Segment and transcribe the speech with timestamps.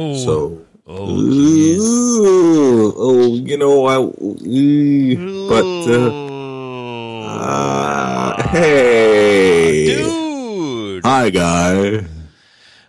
[0.00, 6.26] Oh, So, oh, ooh, oh, you know, I, ooh, but, uh,
[7.26, 9.96] uh, hey.
[9.96, 11.04] dude.
[11.04, 12.04] Hi, guy.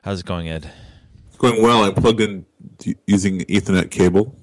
[0.03, 0.71] How's it going, Ed?
[1.29, 1.83] It's going well.
[1.83, 2.45] I plugged in
[3.07, 4.35] using Ethernet cable.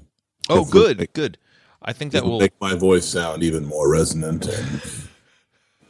[0.49, 1.39] Oh, Hopefully good, make- good.
[1.83, 2.41] I think that will.
[2.41, 4.83] make my voice sound even more resonant and,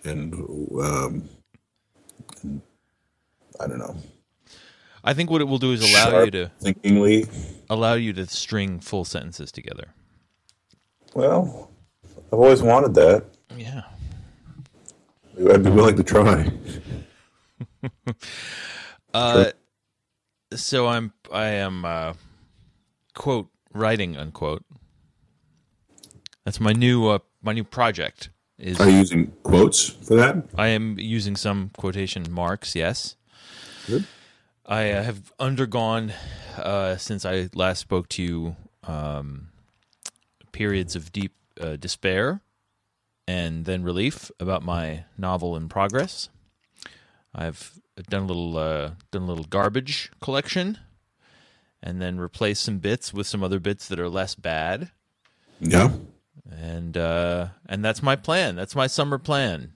[0.04, 0.35] and,
[0.79, 1.25] um,
[3.58, 3.96] I don't know.
[5.07, 7.27] I think what it will do is allow sharp you to thinkingly.
[7.71, 9.95] allow you to string full sentences together.
[11.15, 11.71] Well,
[12.32, 13.25] I've always wanted that.
[13.57, 13.82] Yeah.
[15.51, 16.51] I'd be willing to try.
[19.15, 19.51] Uh,
[20.53, 22.13] so I'm I am uh,
[23.15, 24.63] quote writing unquote.
[26.45, 28.29] That's my new uh, my new project.
[28.59, 30.45] Is Are you using quotes for that?
[30.59, 32.75] I am using some quotation marks.
[32.75, 33.17] Yes.
[33.87, 34.05] Good.
[34.67, 36.12] I uh, have undergone
[36.56, 39.48] uh, since I last spoke to you um,
[40.53, 42.41] periods of deep uh, despair
[43.28, 46.28] and then relief about my novel in progress.
[47.34, 50.78] I've done a little uh, done a little garbage collection,
[51.83, 54.91] and then replaced some bits with some other bits that are less bad,
[55.61, 55.92] Yeah.
[56.51, 58.56] and uh, and that's my plan.
[58.56, 59.73] That's my summer plan.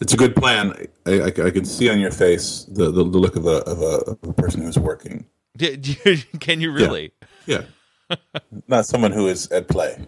[0.00, 0.88] It's a good plan.
[1.06, 3.80] I, I, I can see on your face the, the, the look of a, of,
[3.80, 5.26] a, of a person who's working.
[6.40, 7.12] Can you really?
[7.46, 7.62] Yeah.
[8.68, 10.06] Not someone who is at play.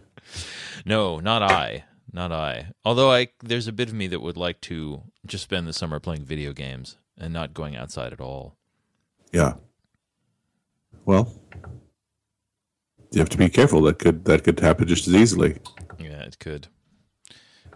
[0.84, 1.84] No, not I.
[2.12, 2.68] Not I.
[2.84, 5.98] Although I there's a bit of me that would like to just spend the summer
[5.98, 8.56] playing video games and not going outside at all.
[9.32, 9.54] Yeah.
[11.04, 11.32] Well,
[13.10, 13.82] you have to be careful.
[13.82, 15.58] That could that could happen just as easily.
[15.98, 16.68] Yeah, it could.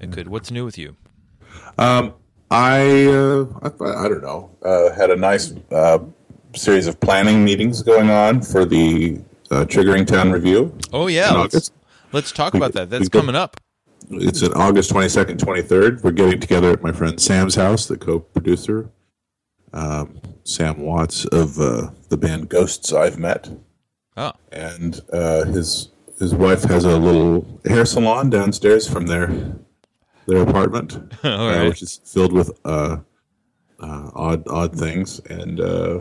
[0.01, 0.29] It could.
[0.29, 0.97] What's new with you?
[1.79, 2.15] Um,
[2.51, 4.51] I, uh, I I don't know.
[4.63, 6.01] Uh, had a nice uh,
[6.55, 10.77] series of planning meetings going on for the uh, Triggering Town revue.
[10.93, 11.71] Oh yeah, let's,
[12.13, 12.91] let's talk about that.
[12.91, 13.59] That's coming up.
[14.11, 16.03] It's in August 22nd, 23rd.
[16.03, 18.91] We're getting together at my friend Sam's house, the co producer,
[19.73, 23.49] um, Sam Watts of uh, the band Ghosts I've Met.
[24.17, 29.29] Oh, And uh, his his wife has a little hair salon downstairs from their
[30.27, 32.99] their apartment, all uh, which is filled with uh,
[33.81, 35.21] uh, odd odd things.
[35.29, 36.01] And, uh,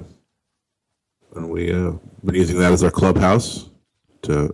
[1.35, 1.91] and we uh,
[2.23, 3.69] been using that as our clubhouse
[4.23, 4.49] to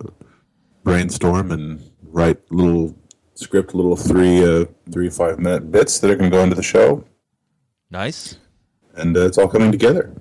[0.84, 2.96] brainstorm and write little
[3.34, 6.62] script, little three uh, three five minute bits that are going to go into the
[6.62, 7.04] show,
[7.90, 8.36] Nice.
[8.94, 10.12] and uh, it's all coming together.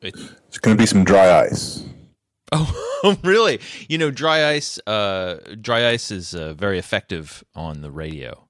[0.00, 0.14] It-
[0.48, 1.82] It's going to be some dry ice.
[2.52, 3.58] oh, really?
[3.88, 4.78] You know, dry ice.
[4.86, 8.43] Uh, dry ice is uh, very effective on the radio.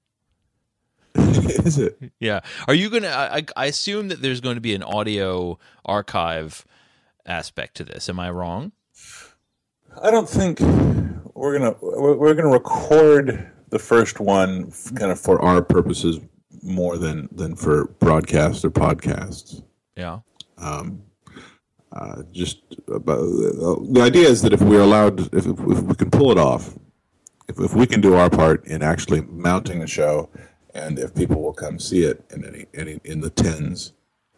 [1.65, 1.97] is it?
[2.19, 2.41] Yeah.
[2.67, 3.07] Are you gonna?
[3.07, 6.65] I, I- assume that there's going to be an audio archive
[7.25, 8.09] aspect to this.
[8.09, 8.71] Am I wrong?
[10.01, 10.59] I don't think
[11.33, 16.19] we're gonna we're, gonna record the first one kind of for our purposes
[16.61, 19.63] more than than for broadcast or podcasts.
[19.95, 20.19] Yeah.
[21.95, 22.59] Uh, just
[22.89, 26.77] about, the idea is that if we're allowed, if, if we can pull it off,
[27.47, 30.29] if, if we can do our part in actually mounting the show,
[30.75, 33.93] and if people will come see it in any, any in the tens,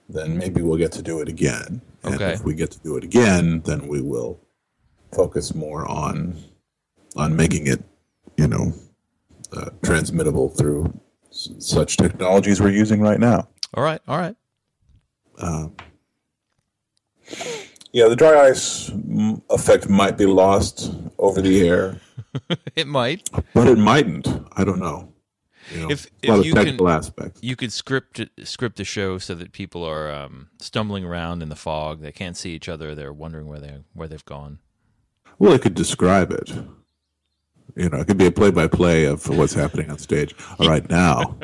[0.07, 1.81] then maybe we'll get to do it again.
[2.03, 2.33] And Okay.
[2.33, 4.39] if we get to do it again, then we will
[5.13, 6.37] focus more on
[7.15, 7.83] on making it,
[8.37, 8.71] you know,
[9.51, 10.93] uh, transmittable through
[11.31, 13.47] s- such technologies we're using right now.
[13.73, 13.99] All right.
[14.07, 14.35] All right.
[17.91, 21.99] Yeah, the dry ice mm, effect might be lost over the air.
[22.75, 23.27] It might.
[23.55, 24.27] But it mightn't.
[24.55, 25.11] I don't know.
[25.73, 27.39] You know, If- a lot if of you technical can- aspects.
[27.43, 31.55] You could script script the show so that people are um, stumbling around in the
[31.55, 32.01] fog.
[32.01, 32.95] They can't see each other.
[32.95, 34.59] They're wondering where they where they've gone.
[35.39, 36.49] Well, it could describe it.
[37.75, 40.33] You know, it could be a play-by-play of what's happening on stage.
[40.57, 41.37] All right, now,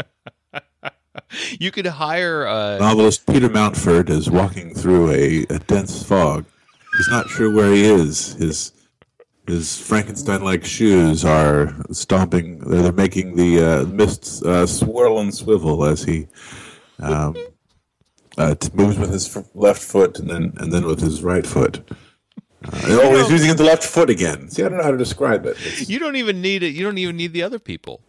[1.59, 2.47] You could hire.
[2.47, 6.45] Uh, novelist Peter Mountford is walking through a, a dense fog.
[6.97, 8.33] He's not sure where he is.
[8.33, 8.71] His
[9.47, 12.59] his Frankenstein-like shoes are stomping.
[12.59, 16.27] They're, they're making the uh, mist uh, swirl and swivel as he
[16.99, 17.35] um,
[18.37, 21.45] uh, t- moves with his f- left foot and then and then with his right
[21.45, 21.81] foot.
[22.65, 24.49] Uh, oh, he's using the left foot again.
[24.49, 25.57] See, I don't know how to describe it.
[25.59, 26.69] It's you don't even need it.
[26.69, 28.01] You don't even need the other people.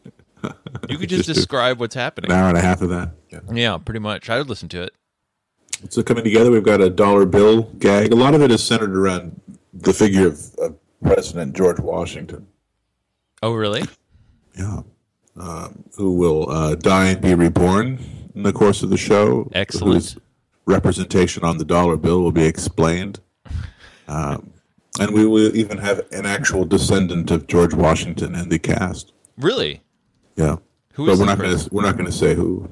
[0.91, 2.31] You could just Just describe what's happening.
[2.31, 3.13] an hour and a half of that.
[3.31, 3.39] Yeah.
[3.51, 4.29] Yeah, pretty much.
[4.29, 4.93] I would listen to it.
[5.89, 8.13] So coming together, we've got a dollar bill gag.
[8.13, 9.41] A lot of it is centered around
[9.73, 12.49] the figure of, of President George Washington.
[13.43, 13.85] Oh, really?
[14.59, 14.83] Yeah.
[15.37, 17.99] Um, who will uh, die and be reborn
[18.35, 19.51] in the course of the show.
[19.53, 19.95] Excellent.
[19.95, 20.19] Whose
[20.67, 23.21] representation on the dollar bill will be explained.
[24.09, 24.53] Um,
[24.99, 29.13] and we will even have an actual descendant of George Washington in the cast.
[29.37, 29.83] Really?
[30.37, 30.57] Yeah.
[30.95, 32.71] Who but is we're not going to we're not going to say who.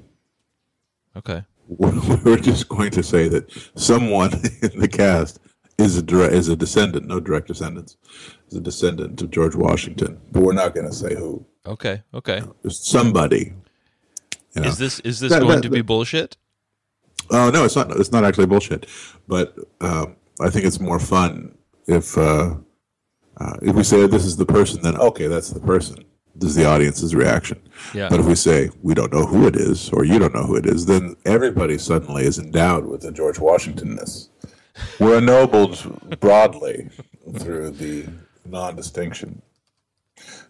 [1.17, 1.45] Okay.
[1.69, 4.33] We're just going to say that someone
[4.63, 5.39] in the cast
[5.83, 7.97] is a direct, is a descendant, no direct descendants,
[8.49, 10.21] is a descendant of George Washington.
[10.31, 11.45] But we're not going to say who.
[11.67, 12.03] Okay.
[12.15, 12.43] Okay.
[12.63, 13.55] Just somebody.
[14.55, 14.69] You know.
[14.69, 16.37] Is this is this That- going that- to be bullshit?
[17.31, 17.91] Oh no, it's not.
[17.99, 18.87] It's not actually bullshit.
[19.29, 21.57] But um, I think it's more fun
[21.87, 22.57] if uh,
[23.39, 26.05] uh, if we say this is the person, then okay, that's the person.
[26.35, 27.61] This is the audience's reaction.
[27.95, 28.09] Yeah.
[28.09, 30.57] But if we say we don't know who it is, or you don't know who
[30.57, 34.29] it is, then everybody suddenly is endowed with the George Washingtonness.
[34.99, 36.91] We're ennobled broadly
[37.39, 38.09] through the
[38.45, 39.43] non-distinction.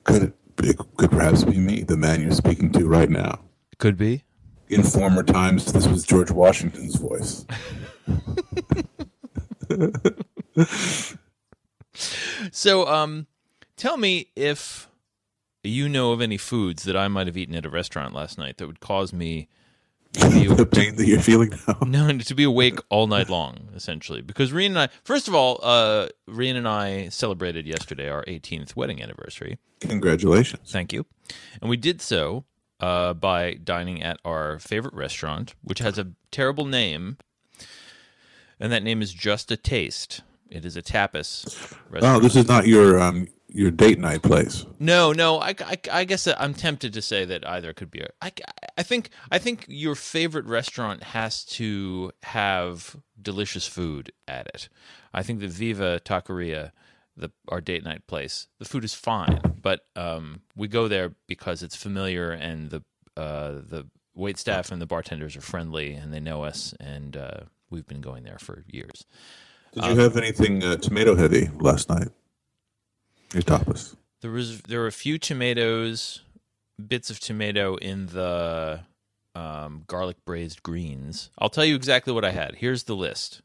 [0.05, 0.33] Could it,
[0.63, 3.41] it could perhaps be me, the man you're speaking to right now?
[3.79, 4.25] Could be.
[4.69, 7.45] In former times, this was George Washington's voice.
[12.51, 13.27] So, um,
[13.77, 14.89] tell me if
[15.63, 18.57] you know of any foods that I might have eaten at a restaurant last night
[18.57, 19.49] that would cause me
[20.13, 21.79] to the pain that you're feeling now.
[21.87, 24.21] no, to be awake all night long, essentially.
[24.21, 28.77] Because Rian and I, first of all, uh, Rian and I celebrated yesterday our 18th
[28.77, 29.59] wedding anniversary.
[29.81, 30.71] Congratulations.
[30.71, 31.07] Thank you.
[31.61, 32.45] And we did so
[32.81, 37.17] uh, by dining at our favorite restaurant, which has a terrible name,
[38.61, 40.21] and that name is Just a Taste.
[40.51, 42.17] It is a tapas restaurant.
[42.17, 44.65] Oh, this is not your um your date night place.
[44.79, 45.39] No, no.
[45.39, 48.01] I, I, I guess I'm tempted to say that either could be.
[48.01, 48.33] A, I,
[48.79, 54.69] I think I think your favorite restaurant has to have delicious food at it.
[55.13, 56.73] I think the Viva Taqueria,
[57.17, 61.63] the our date night place, the food is fine, but um, we go there because
[61.63, 62.83] it's familiar and the
[63.17, 67.41] uh, the wait staff and the bartenders are friendly and they know us and uh,
[67.71, 69.07] we've been going there for years.
[69.73, 72.09] Did you have anything uh, tomato heavy last night?
[73.33, 73.97] Your tapas.
[74.21, 76.23] There was there were a few tomatoes,
[76.87, 78.81] bits of tomato in the
[79.35, 81.31] um, garlic braised greens.
[81.39, 82.57] I'll tell you exactly what I had.
[82.57, 83.43] Here's the list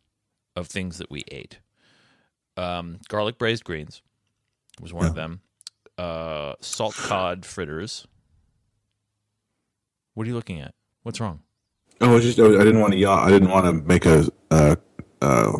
[0.55, 1.59] of things that we ate.
[2.57, 4.01] Um, garlic braised greens
[4.81, 5.41] was one of them.
[5.97, 8.05] Uh, salt cod fritters.
[10.13, 10.73] What are you looking at?
[11.03, 11.41] What's wrong?
[12.01, 13.23] Oh, I just I didn't want to yaw.
[13.23, 14.75] I didn't want to make a uh,
[15.21, 15.51] uh,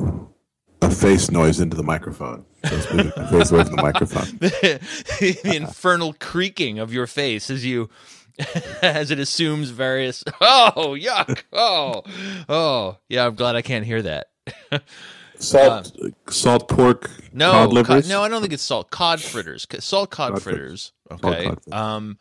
[0.87, 2.45] a face noise into the microphone.
[2.63, 4.37] So I was moving my face away from the microphone.
[4.39, 7.89] the infernal creaking of your face as you
[8.81, 12.03] as it assumes various oh yuck oh
[12.47, 12.97] oh.
[13.09, 14.27] Yeah i'm glad i can't hear that.
[15.39, 15.95] Salt
[16.29, 18.89] salt pork no cod no i don't think it's salt.
[18.89, 19.67] Cod fritters.
[19.79, 20.93] Salt cod, Cod fritters.
[21.11, 21.73] okay cod fritters.
[21.73, 22.17] um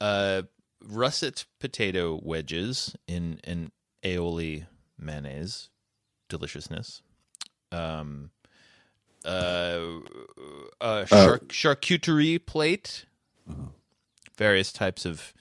[0.00, 0.42] uh
[0.82, 3.70] russet potato wedges in in
[4.04, 4.66] aioli
[4.98, 5.68] mayonnaise.
[6.28, 7.02] Deliciousness
[7.72, 8.30] um
[9.24, 9.98] uh,
[10.80, 13.04] uh, char- charcuterie plate
[14.36, 15.34] various types of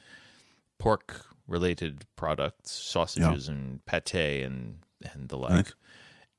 [0.80, 4.80] pork related products, sausages and pate and
[5.14, 5.74] and the like, Nice.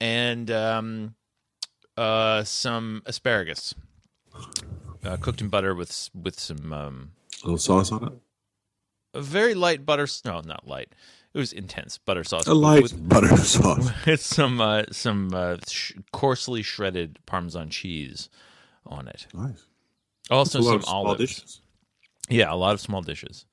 [0.01, 1.15] and um,
[1.97, 3.75] uh, some asparagus
[5.05, 7.13] uh, cooked in butter with with some um,
[7.43, 8.13] A little sauce on it.
[9.15, 10.07] a very light butter.
[10.25, 10.93] No, not light.
[11.39, 12.49] It was intense butter sauce.
[12.49, 13.93] A light with, butter sauce.
[14.07, 18.29] with some uh, some uh, sh- coarsely shredded Parmesan cheese
[18.85, 19.29] on it.
[19.33, 19.65] Nice.
[20.33, 21.21] Also some olives.
[21.21, 21.61] dishes.
[22.29, 23.47] Yeah, a lot of small dishes.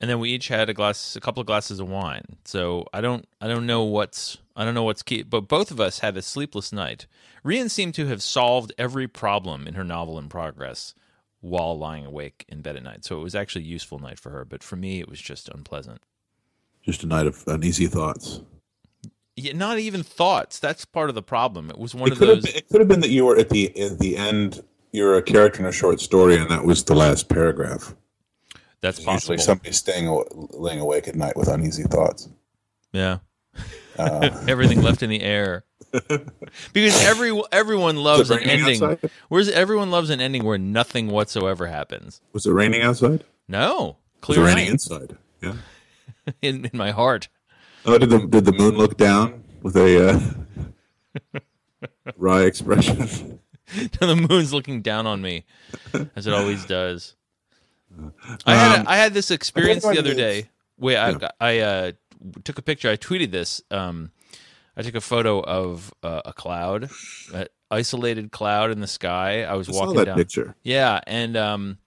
[0.00, 2.24] And then we each had a glass, a couple of glasses of wine.
[2.46, 5.24] So I don't, I don't know what's, I don't know what's key.
[5.24, 7.06] But both of us had a sleepless night.
[7.44, 10.94] Rian seemed to have solved every problem in her novel in progress
[11.42, 13.04] while lying awake in bed at night.
[13.04, 14.46] So it was actually a useful night for her.
[14.46, 16.00] But for me, it was just unpleasant.
[16.84, 18.40] Just a night of uneasy thoughts.
[19.36, 20.58] Yeah, not even thoughts.
[20.58, 21.70] That's part of the problem.
[21.70, 22.44] It was one It of those.
[22.44, 24.62] been, it could have been that you were at the at the end.
[24.92, 27.96] You're a character in a short story, and that was the last paragraph.
[28.80, 29.38] that's Usually, possible.
[29.38, 32.28] somebody staying laying awake at night with uneasy thoughts.
[32.92, 33.18] Yeah.
[33.98, 35.64] Uh, Everything left in the air.
[36.72, 38.82] because every everyone loves an ending.
[38.82, 39.10] outside?
[39.28, 42.20] Whereas everyone loves an ending where nothing whatsoever happens.
[42.32, 43.24] was it raining outside?
[43.48, 44.40] No, clear.
[44.40, 45.16] Was it raining night inside?
[45.40, 45.54] Yeah.
[46.42, 47.28] in, in my heart.
[47.86, 50.10] Oh, did the did the moon look down with a
[51.34, 51.40] uh,
[52.16, 53.40] wry expression?
[54.00, 55.44] the moon's looking down on me,
[56.16, 57.16] as it always does.
[58.46, 60.50] I had Um, I had this experience the other day.
[60.78, 61.28] Wait, I Yeah.
[61.40, 61.92] I uh,
[62.42, 62.90] took a picture.
[62.90, 63.62] I tweeted this.
[63.70, 64.10] Um,
[64.76, 66.90] I took a photo of uh, a cloud,
[67.32, 69.44] an isolated cloud in the sky.
[69.44, 70.16] I was I walking that down.
[70.16, 70.56] picture.
[70.62, 71.78] Yeah, and um,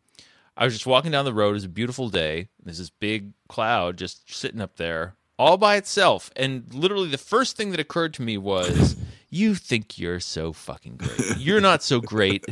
[0.57, 1.51] I was just walking down the road.
[1.51, 2.49] It was a beautiful day.
[2.63, 6.31] There's this big cloud just sitting up there all by itself.
[6.35, 8.95] And literally, the first thing that occurred to me was,
[9.29, 11.37] You think you're so fucking great.
[11.37, 12.45] You're not so great.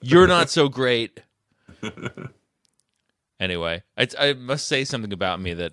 [0.00, 1.20] You're not so great.
[3.40, 5.72] Anyway, I, I must say something about me that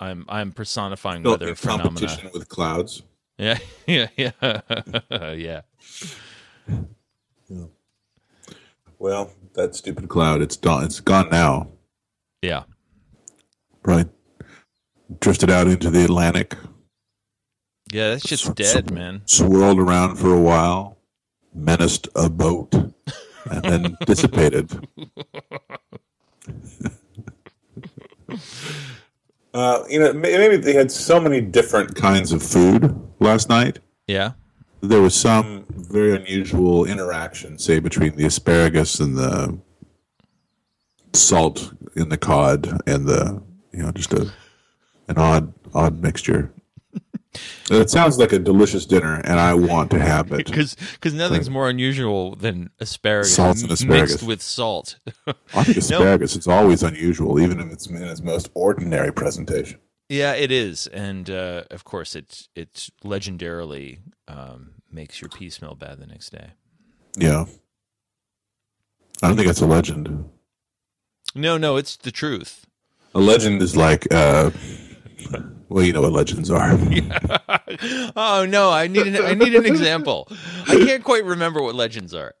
[0.00, 2.18] I'm I'm personifying weather phenomena.
[2.34, 3.02] with clouds.
[3.38, 4.60] Yeah, yeah, yeah,
[5.32, 5.60] yeah.
[8.98, 10.84] Well, that stupid cloud, it's gone.
[10.84, 11.68] It's gone now.
[12.42, 12.62] Yeah.
[13.84, 14.08] Right.
[15.20, 16.54] Drifted out into the Atlantic.
[17.92, 19.22] Yeah, that shit's Sw- dead, sw- man.
[19.26, 20.98] Swirled around for a while,
[21.54, 24.70] menaced a boat, and then dissipated.
[29.54, 33.80] uh, you know, maybe they had so many different kinds of food last night.
[34.06, 34.32] Yeah.
[34.80, 35.92] There was some mm-hmm.
[35.92, 39.58] very unusual interaction, say between the asparagus and the
[41.12, 43.42] salt in the cod, and the
[43.72, 44.32] you know just a
[45.08, 46.52] an odd odd mixture.
[47.70, 50.46] it sounds like a delicious dinner, and I want to have it.
[50.46, 54.10] Because because nothing's more unusual than asparagus, Salt and asparagus.
[54.12, 54.98] mixed with salt.
[55.26, 59.80] I think asparagus is always unusual, even if it's in its most ordinary presentation.
[60.08, 65.74] Yeah, it is, and uh, of course, it's it's legendarily um, makes your pee smell
[65.74, 66.52] bad the next day.
[67.16, 67.44] Yeah,
[69.22, 70.28] I don't think that's a legend.
[71.34, 72.66] No, no, it's the truth.
[73.14, 74.50] A legend is like, uh,
[75.68, 76.70] well, you know what legends are.
[78.16, 80.28] oh no, I need an, I need an example.
[80.66, 82.34] I can't quite remember what legends are.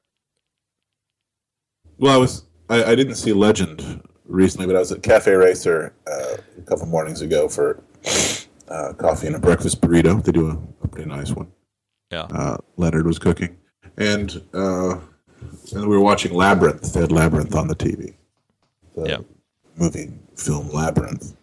[1.98, 5.92] Well, I was I, I didn't see Legend recently, but I was at Cafe Racer
[6.06, 7.82] uh, a couple mornings ago for
[8.68, 10.22] uh, coffee and a breakfast burrito.
[10.22, 11.50] They do a, a pretty nice one.
[12.10, 12.22] Yeah.
[12.30, 13.56] Uh, Leonard was cooking,
[13.96, 14.98] and uh,
[15.72, 16.92] and we were watching Labyrinth.
[16.92, 18.14] They had Labyrinth on the TV.
[18.94, 19.18] The Yeah.
[19.76, 21.34] movie film Labyrinth,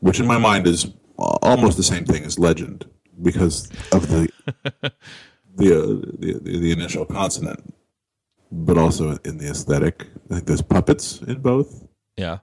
[0.00, 2.88] which in my mind is almost the same thing as Legend
[3.22, 4.28] because of the
[5.56, 7.74] the, uh, the the the initial consonant,
[8.50, 10.06] but also in the aesthetic.
[10.30, 11.86] I think there's puppets in both.
[12.16, 12.38] Yeah.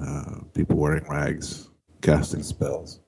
[0.00, 1.68] Uh, people wearing rags,
[2.00, 3.00] casting spells.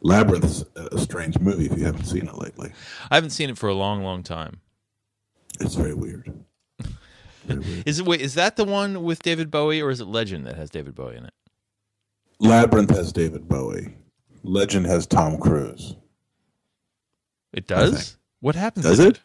[0.00, 2.72] Labyrinth's a strange movie if you haven't seen it lately.
[3.10, 4.60] I haven't seen it for a long, long time.
[5.60, 6.32] It's very weird.
[7.44, 7.88] Very weird.
[7.88, 8.20] Is it wait?
[8.20, 11.16] Is that the one with David Bowie, or is it Legend that has David Bowie
[11.16, 11.32] in it?
[12.38, 13.96] Labyrinth has David Bowie.
[14.42, 15.96] Legend has Tom Cruise.
[17.54, 18.18] It does.
[18.40, 18.84] What happens?
[18.84, 19.20] Does it?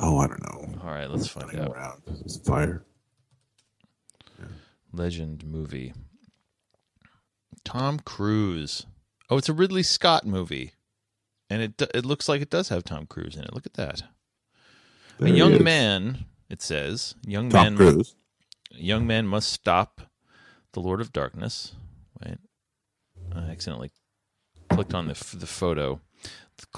[0.00, 0.80] Oh, I don't know.
[0.82, 1.72] All right, let's find out.
[1.72, 2.02] around.
[2.24, 2.84] It's fire.
[4.92, 5.92] Legend movie.
[7.64, 8.86] Tom Cruise.
[9.28, 10.72] Oh, it's a Ridley Scott movie,
[11.48, 13.54] and it it looks like it does have Tom Cruise in it.
[13.54, 14.02] Look at that.
[15.18, 16.24] There a young man.
[16.48, 17.76] It says young Tom man.
[17.76, 18.16] Cruise.
[18.72, 20.00] young man must stop
[20.72, 21.72] the Lord of Darkness.
[22.24, 22.38] Wait,
[23.32, 23.92] I accidentally
[24.70, 26.00] clicked on the the photo.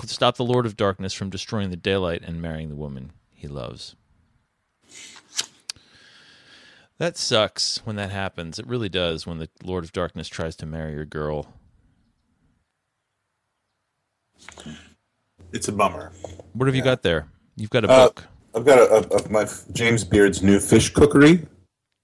[0.07, 3.97] Stop the Lord of Darkness from destroying the daylight and marrying the woman he loves.
[6.99, 8.59] That sucks when that happens.
[8.59, 11.53] It really does when the Lord of Darkness tries to marry your girl.
[15.53, 16.13] It's a bummer.
[16.53, 17.29] What have you got there?
[17.57, 18.25] You've got a Uh, book.
[18.55, 21.47] I've got a, a, a my James Beard's new fish cookery.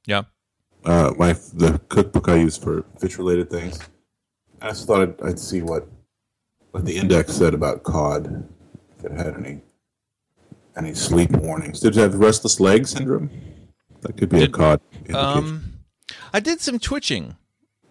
[0.06, 0.22] Yeah.
[0.84, 3.78] Uh, my the cookbook I use for fish related things.
[4.60, 5.86] I just thought I'd, I'd see what
[6.70, 8.48] what the index said about cod.
[8.98, 9.60] If it had any
[10.76, 11.80] any sleep warnings.
[11.80, 13.30] Did it have restless leg syndrome?
[14.02, 14.80] That could be a cod.
[15.12, 15.80] Um,
[16.32, 17.36] I did some twitching.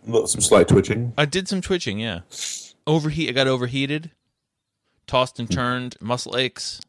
[0.05, 1.13] Some slight twitching.
[1.17, 2.22] I did some twitching, yeah.
[2.86, 3.29] Overheat.
[3.29, 4.12] I got overheated,
[5.05, 6.79] tossed and turned, muscle aches,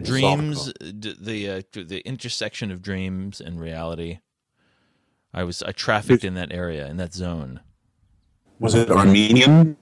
[0.00, 0.70] dreams.
[0.74, 4.18] D- the uh, the intersection of dreams and reality.
[5.32, 7.60] I was I trafficked in that area in that zone.
[8.58, 9.78] Was it Armenian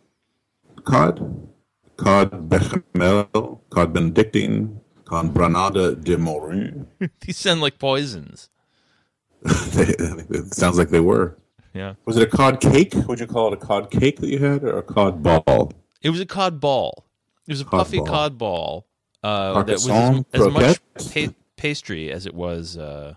[0.84, 1.48] cod?
[1.96, 6.86] Cod bechamel, cod benedictine, cod brandade de morue.
[7.20, 8.50] These sound like poisons.
[9.42, 9.94] They-
[10.30, 11.36] it sounds like they were.
[11.74, 12.94] Yeah, Was it a cod cake?
[13.08, 15.72] Would you call it a cod cake that you had, or a cod ball?
[16.02, 17.04] it was a cod ball.
[17.46, 18.06] It was a Cod puffy ball.
[18.06, 18.86] cod ball.
[19.22, 20.80] Uh, that was as, as much
[21.12, 22.76] pa- pastry as it was.
[22.76, 23.14] Uh,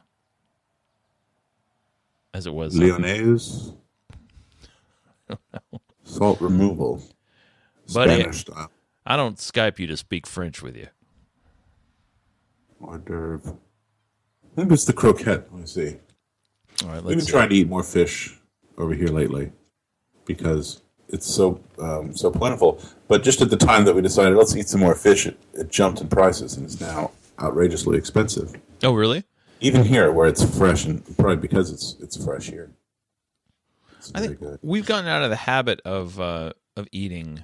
[2.34, 2.76] as it was.
[2.78, 3.74] uh, Lyonnaise.
[6.04, 7.02] Salt removal.
[7.94, 8.16] Buddy.
[8.20, 8.72] Spanish style.
[9.06, 10.88] I don't Skype you to speak French with you.
[12.82, 13.58] Hors d'oeuvre.
[14.56, 15.48] Think it's the croquette.
[15.52, 15.98] Let me see.
[16.84, 17.32] All right, We've been see.
[17.32, 18.38] trying to eat more fish
[18.78, 19.52] over here lately
[20.26, 22.80] because it's so um, so plentiful.
[23.08, 25.70] But just at the time that we decided let's eat some more fish, it, it
[25.70, 28.60] jumped in prices and is now outrageously expensive.
[28.84, 29.24] Oh, really?
[29.60, 32.72] Even here, where it's fresh, and probably because it's it's fresh here.
[33.98, 34.60] It's I think good.
[34.64, 37.44] we've gotten out of the habit of uh, of eating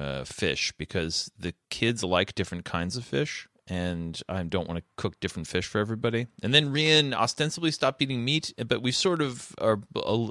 [0.00, 4.84] uh, fish because the kids like different kinds of fish, and I don't want to
[4.96, 6.26] cook different fish for everybody.
[6.42, 9.78] And then Rian ostensibly stopped eating meat, but we sort of are,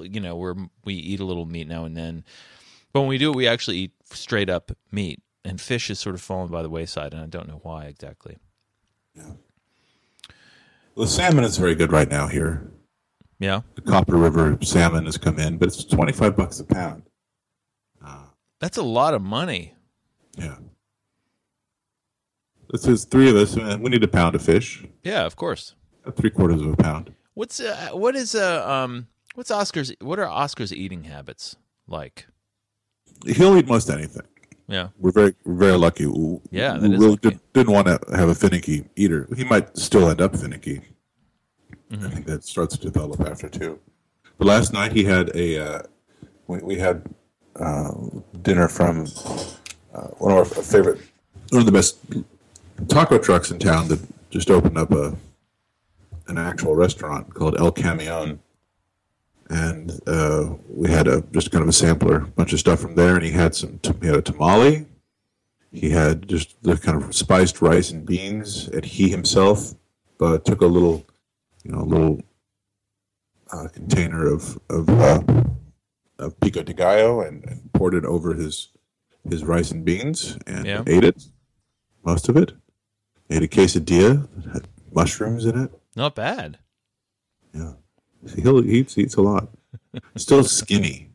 [0.03, 2.25] you know, we're we eat a little meat now and then.
[2.91, 6.15] But when we do it, we actually eat straight up meat, and fish has sort
[6.15, 8.37] of fallen by the wayside, and I don't know why exactly.
[10.97, 12.71] The salmon is very good right now here.
[13.39, 17.03] Yeah, The Copper River salmon has come in, but it's twenty five bucks a pound.
[18.59, 19.73] That's a lot of money.
[20.37, 20.57] Yeah.
[22.69, 24.85] This is three of us, and we need a pound of fish.
[25.03, 25.75] Yeah, of course.
[26.15, 27.13] Three quarters of a pound.
[27.33, 31.55] What's uh, what is uh, um what's Oscar's what are Oscar's eating habits
[31.87, 32.27] like?
[33.25, 34.27] He'll eat most anything.
[34.67, 34.89] Yeah.
[34.99, 36.05] We're very we're very lucky.
[36.05, 37.29] We, Yeah, we is really lucky.
[37.29, 39.27] Did, didn't want to have a finicky eater.
[39.35, 40.81] He might still end up finicky.
[41.91, 42.05] Mm-hmm.
[42.05, 43.79] I think that starts to develop after two.
[44.37, 45.81] But last night he had a uh,
[46.47, 47.09] we, we had
[47.55, 47.91] uh,
[48.41, 49.07] dinner from
[49.93, 50.99] uh, one of our favorite
[51.51, 51.97] one of the best
[52.87, 55.15] taco trucks in town that just opened up a
[56.27, 58.39] an actual restaurant called El Camion.
[59.49, 63.15] And uh, we had a just kind of a sampler, bunch of stuff from there,
[63.15, 63.79] and he had some.
[63.99, 64.85] He had a tamale,
[65.71, 69.73] he had just the kind of spiced rice and beans, and he himself
[70.19, 71.03] uh, took a little,
[71.63, 72.21] you know, a little
[73.51, 74.87] uh, container of of,
[76.19, 78.69] of pico de gallo and, and poured it over his
[79.29, 80.83] his rice and beans and Yeah.
[80.87, 81.23] ate it,
[82.05, 82.53] most of it.
[83.29, 85.71] Ate a quesadilla that had mushrooms in it.
[85.95, 86.57] Not bad.
[87.53, 87.73] Yeah,
[88.25, 89.49] See, he'll he eats, eats a lot.
[90.15, 91.09] Still skinny.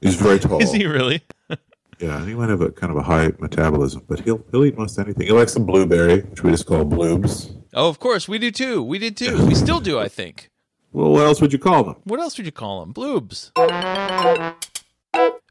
[0.00, 0.60] He's very tall.
[0.62, 1.22] Is he really?
[1.98, 4.98] Yeah, he might have a kind of a high metabolism, but he'll he'll eat most
[4.98, 5.26] anything.
[5.28, 7.50] He likes the blueberry, which we just call bloobs.
[7.72, 8.82] Oh, of course we do too.
[8.82, 9.46] We did too.
[9.46, 10.50] We still do, I think.
[10.92, 11.96] Well, what else would you call them?
[12.04, 12.94] What else would you call them?
[12.94, 13.50] Bloobs.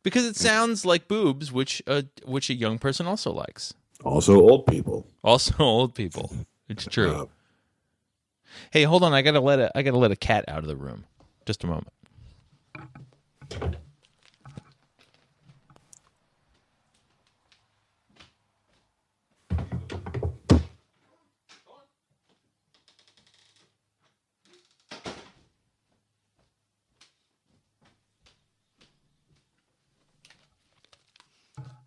[0.04, 3.74] Because it sounds like boobs, which uh, which a young person also likes.
[4.04, 5.08] Also, old people.
[5.24, 6.32] Also, old people.
[6.70, 7.12] It's true.
[7.12, 7.26] Uh,
[8.72, 9.14] Hey, hold on.
[9.14, 11.04] I gotta let a I gotta let a cat out of the room.
[11.46, 11.90] Just a moment.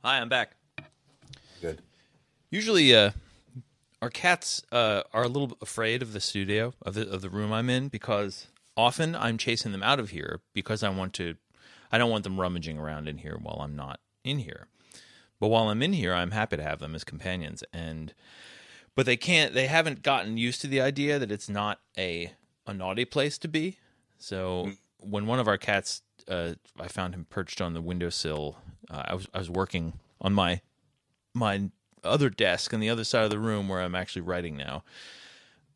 [0.08, 0.52] Hi, I'm back.
[1.60, 1.82] good.
[2.50, 3.10] Usually, uh,
[4.00, 7.52] our cats uh, are a little afraid of the studio of the of the room
[7.52, 11.34] I'm in because often I'm chasing them out of here because I want to.
[11.92, 14.68] I don't want them rummaging around in here while I'm not in here.
[15.40, 17.62] But while I'm in here, I'm happy to have them as companions.
[17.70, 18.14] And
[18.94, 19.52] but they can't.
[19.52, 22.32] They haven't gotten used to the idea that it's not a
[22.66, 23.76] a naughty place to be.
[24.16, 28.56] So when one of our cats, uh, I found him perched on the windowsill.
[28.90, 30.60] Uh, I was I was working on my
[31.34, 31.70] my
[32.04, 34.84] other desk on the other side of the room where I'm actually writing now.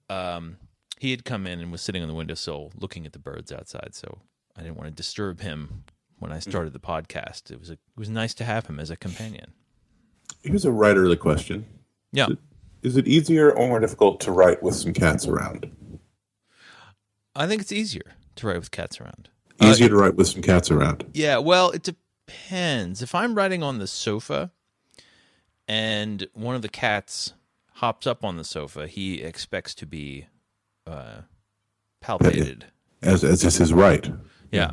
[0.09, 0.57] Um,
[0.99, 3.91] he had come in and was sitting on the windowsill looking at the birds outside,
[3.95, 4.19] so
[4.57, 5.85] I didn't want to disturb him
[6.19, 7.51] when I started the podcast.
[7.51, 9.53] It was a, it was nice to have him as a companion.
[10.43, 11.67] Here's a writerly question:
[12.13, 12.29] Yeah,
[12.83, 15.71] Is it easier or more difficult to write with some cats around?
[17.35, 19.29] I think it's easier to write with cats around.
[19.61, 21.05] Easier to write with some cats around.
[21.15, 21.83] Yeah, well, it
[22.27, 23.03] depends.
[23.03, 24.51] If I'm writing on the sofa
[25.69, 27.35] and one of the cats
[27.75, 30.27] hops up on the sofa, he expects to be
[30.87, 31.23] uh,
[32.05, 32.63] palpated.
[33.03, 34.11] As as is his right.
[34.51, 34.73] Yeah.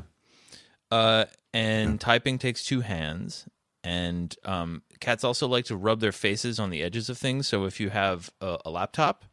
[0.91, 3.47] Uh, and typing takes two hands.
[3.83, 7.47] And um, cats also like to rub their faces on the edges of things.
[7.47, 9.23] So if you have a, a laptop,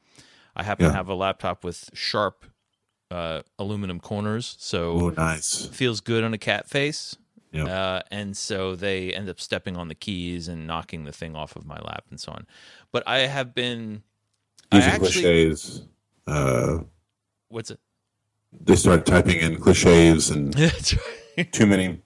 [0.54, 0.90] I happen Yeah.
[0.92, 2.46] to have a laptop with sharp
[3.10, 4.56] uh, aluminum corners.
[4.58, 5.66] So Oh, nice.
[5.66, 7.16] feels good on a cat face.
[7.56, 7.68] Yep.
[7.68, 11.56] Uh, and so they end up stepping on the keys and knocking the thing off
[11.56, 12.46] of my lap and so on.
[12.92, 14.02] But I have been.
[14.72, 15.12] Using actually.
[15.12, 15.82] cliches.
[16.26, 16.78] Uh,
[17.48, 17.78] What's it?
[18.60, 20.58] they start typing in cliches and
[21.38, 21.52] right.
[21.52, 22.00] too many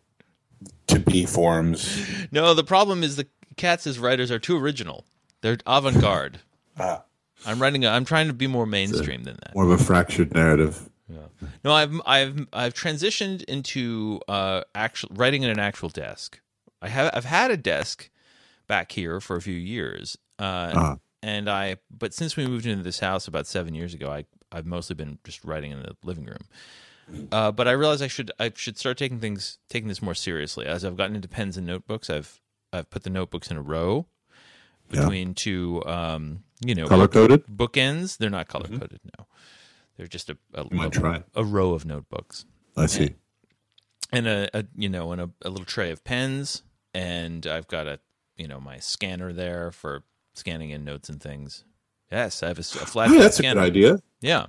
[0.89, 2.05] to be forms.
[2.33, 5.05] No, the problem is the cats as writers are too original.
[5.41, 6.41] They're avant garde.
[6.79, 7.03] Ah.
[7.45, 7.85] I'm writing.
[7.85, 9.55] A, I'm trying to be more mainstream than that.
[9.55, 10.89] More of a fractured narrative.
[11.64, 16.40] No, I've I've I've transitioned into uh actual writing at an actual desk.
[16.83, 18.11] I have I've had a desk
[18.66, 20.96] back here for a few years, uh, Ah.
[21.22, 24.66] and I but since we moved into this house about seven years ago, I I've
[24.66, 27.29] mostly been just writing in the living room.
[27.33, 30.64] Uh, but I realized I should I should start taking things taking this more seriously.
[30.66, 32.40] As I've gotten into pens and notebooks, I've
[32.72, 34.07] I've put the notebooks in a row
[34.92, 35.00] Yeah.
[35.03, 37.46] between two um you know Color coded.
[37.46, 38.16] bookends.
[38.18, 39.00] They're not color coded.
[39.18, 39.26] No,
[40.01, 43.17] they're just a a, a- a row of notebooks I see.
[44.11, 46.63] and a, a you know and a, a little tray of pens
[46.95, 48.01] and I've got a
[48.39, 51.65] you know my scanner there for scanning in notes and things.
[52.11, 53.61] Yes, I have a, a flat Oh, that's a scanner.
[53.61, 54.03] good idea.
[54.23, 54.47] Yeah.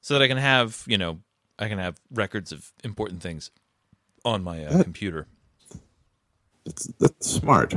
[0.00, 1.20] So that I can have, you know,
[1.58, 3.50] I can have records of important things
[4.24, 5.28] on my uh, computer.
[6.64, 7.74] That's, that's smart.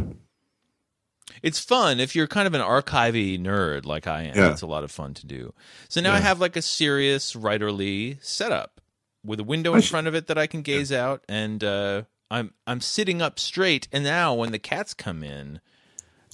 [1.41, 4.35] It's fun if you're kind of an archivy nerd like I am.
[4.37, 4.51] Yeah.
[4.51, 5.53] It's a lot of fun to do.
[5.89, 8.81] So now I have like a serious writerly setup
[9.25, 12.53] with a window in front of it that I can gaze out, and uh, I'm
[12.67, 13.87] I'm sitting up straight.
[13.91, 15.61] And now when the cats come in,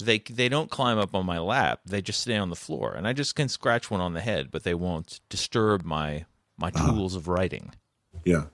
[0.02, 1.80] they they don't climb up on my lap.
[1.86, 4.50] They just stay on the floor, and I just can scratch one on the head,
[4.50, 6.24] but they won't disturb my
[6.58, 6.90] my Uh-huh.
[6.92, 7.72] tools of writing.
[8.24, 8.44] Yeah.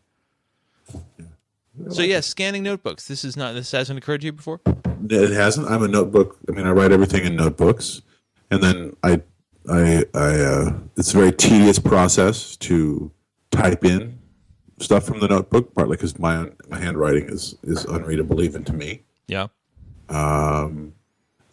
[1.90, 3.08] So yeah, scanning notebooks.
[3.08, 3.54] This is not.
[3.54, 4.60] This hasn't occurred to you before.
[5.10, 5.68] It hasn't.
[5.70, 6.38] I'm a notebook.
[6.48, 8.02] I mean, I write everything in notebooks,
[8.50, 9.22] and then I,
[9.68, 10.40] I, I.
[10.40, 13.10] Uh, it's a very tedious process to
[13.50, 14.18] type in
[14.78, 19.02] stuff from the notebook, partly because my my handwriting is is unreadable even to me.
[19.28, 19.48] Yeah.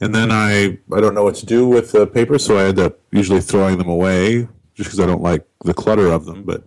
[0.02, 2.80] And then I I don't know what to do with the paper, so I end
[2.80, 6.44] up usually throwing them away just because I don't like the clutter of them.
[6.44, 6.64] But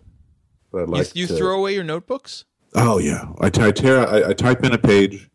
[0.72, 2.44] but I You, like you to- throw away your notebooks.
[2.74, 5.28] Oh yeah, I, I tear I, I type in a page,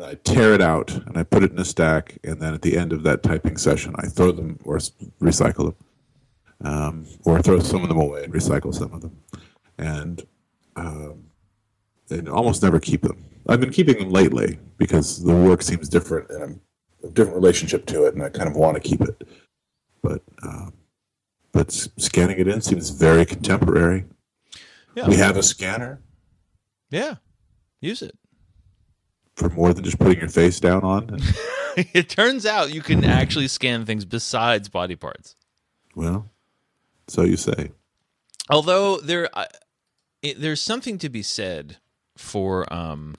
[0.00, 2.62] and I tear it out, and I put it in a stack, and then at
[2.62, 4.78] the end of that typing session, I throw them or
[5.20, 9.20] recycle them, um, or throw some of them away and recycle some of them,
[9.76, 10.26] and
[10.76, 11.24] um,
[12.08, 13.24] and almost never keep them.
[13.46, 16.60] I've been keeping them lately because the work seems different, and I'm
[17.04, 19.28] a different relationship to it, and I kind of want to keep it.
[20.02, 20.72] But um,
[21.52, 24.06] but scanning it in seems very contemporary.
[24.94, 25.08] Yeah.
[25.08, 26.00] We have a scanner.
[26.90, 27.16] Yeah.
[27.82, 28.16] Use it.
[29.40, 31.18] For more than just putting your face down on.
[31.76, 35.34] it turns out you can actually scan things besides body parts.
[35.94, 36.28] well,
[37.08, 37.72] so you say.
[38.50, 39.46] Although there, I
[40.22, 41.78] it, there's something to be said
[42.16, 43.14] for um,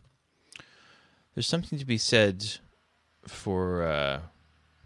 [1.33, 2.57] there's something to be said
[3.27, 4.19] for uh,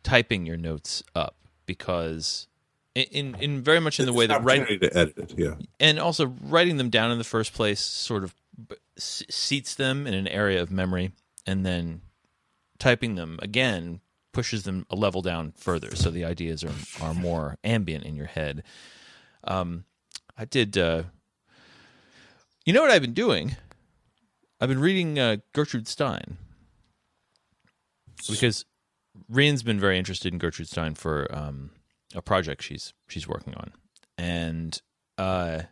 [0.04, 2.48] typing your notes up because
[2.94, 5.34] in in, very much in the way It's that writing to edit it.
[5.38, 8.34] Yeah, and also writing them down in the first place sort of
[8.98, 11.12] seats them in an area of memory
[11.46, 12.02] and then
[12.80, 14.02] typing them again
[14.34, 15.96] pushes them a level down further.
[15.96, 18.64] So the ideas are are more ambient in your head.
[19.44, 19.86] Um
[20.38, 21.04] i did uh
[22.66, 23.56] you know what i've been doing?
[24.60, 26.38] I've been reading uh, gertrude stein.
[28.28, 28.66] Because
[29.30, 31.72] Rian's been very interested in Gertrude Stein for um,
[32.14, 33.72] a project she's she's working on,
[34.18, 34.82] and
[35.18, 35.64] uh,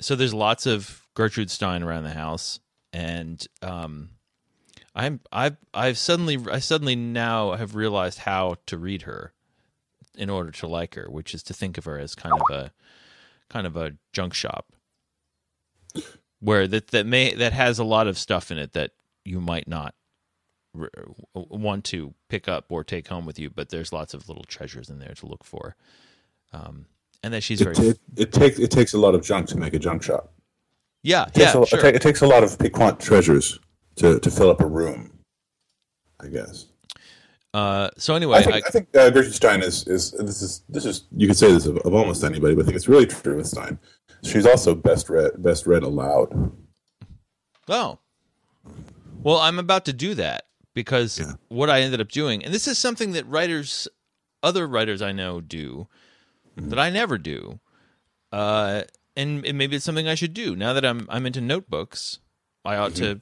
[0.00, 2.60] so there's lots of Gertrude Stein around the house,
[2.92, 4.10] and um,
[4.94, 9.32] I'm I've I've suddenly I suddenly now have realized how to read her
[10.16, 12.72] in order to like her, which is to think of her as kind of a
[13.48, 14.66] kind of a junk shop
[16.40, 18.92] where that that may that has a lot of stuff in it that
[19.24, 19.94] you might not
[20.78, 20.90] r-
[21.34, 24.90] want to pick up or take home with you, but there's lots of little treasures
[24.90, 25.74] in there to look for.
[26.52, 26.86] Um,
[27.22, 29.56] and that she's very it, it, it takes it takes a lot of junk to
[29.56, 30.32] make a junk shop.
[31.02, 31.86] yeah It yeah a, sure.
[31.86, 33.58] it, it takes a lot of piquant treasures
[33.96, 35.10] to, to fill up a room.
[36.20, 36.66] I guess.
[37.52, 40.62] Uh, so anyway, I think, I, I think uh, Gertrude Stein is, is this is
[40.68, 43.06] this is you could say this of, of almost anybody, but I think it's really
[43.06, 43.78] true with Stein.
[44.24, 46.52] She's also best read best read aloud.
[47.68, 47.98] Oh.
[49.22, 51.34] Well, I'm about to do that because Yeah.
[51.48, 53.86] what I ended up doing, and this is something that writers,
[54.42, 55.86] other writers I know do,
[56.56, 57.60] that I never do,
[58.32, 58.82] uh,
[59.16, 62.18] and, and maybe it's something I should do now that I'm I'm into notebooks.
[62.64, 63.20] I ought to,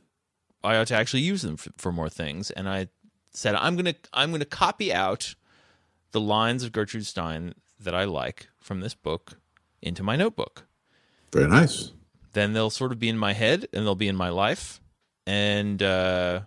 [0.65, 2.51] I ought to actually use them for, for more things.
[2.51, 2.89] And I
[3.31, 5.35] said I'm gonna I'm gonna copy out
[6.13, 9.39] the lines of Gertrude Stein that I like from this book
[9.81, 10.67] into my notebook.
[11.33, 11.93] Very nice.
[12.35, 14.81] then they'll sort of be in my head and they'll be in my life.
[15.27, 16.41] And uh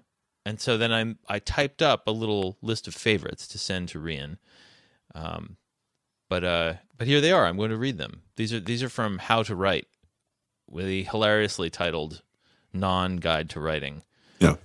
[0.46, 4.00] and so then i'm i typed up a little list of favorites to send to
[4.00, 4.38] rian.
[5.14, 5.58] Um
[6.30, 7.46] but uh but here they are.
[7.46, 8.22] I'm going to read them.
[8.38, 9.88] These are these are from how to write
[10.70, 12.22] with the hilariously titled
[12.76, 14.04] non-guide to writing
[14.40, 14.56] Yeah.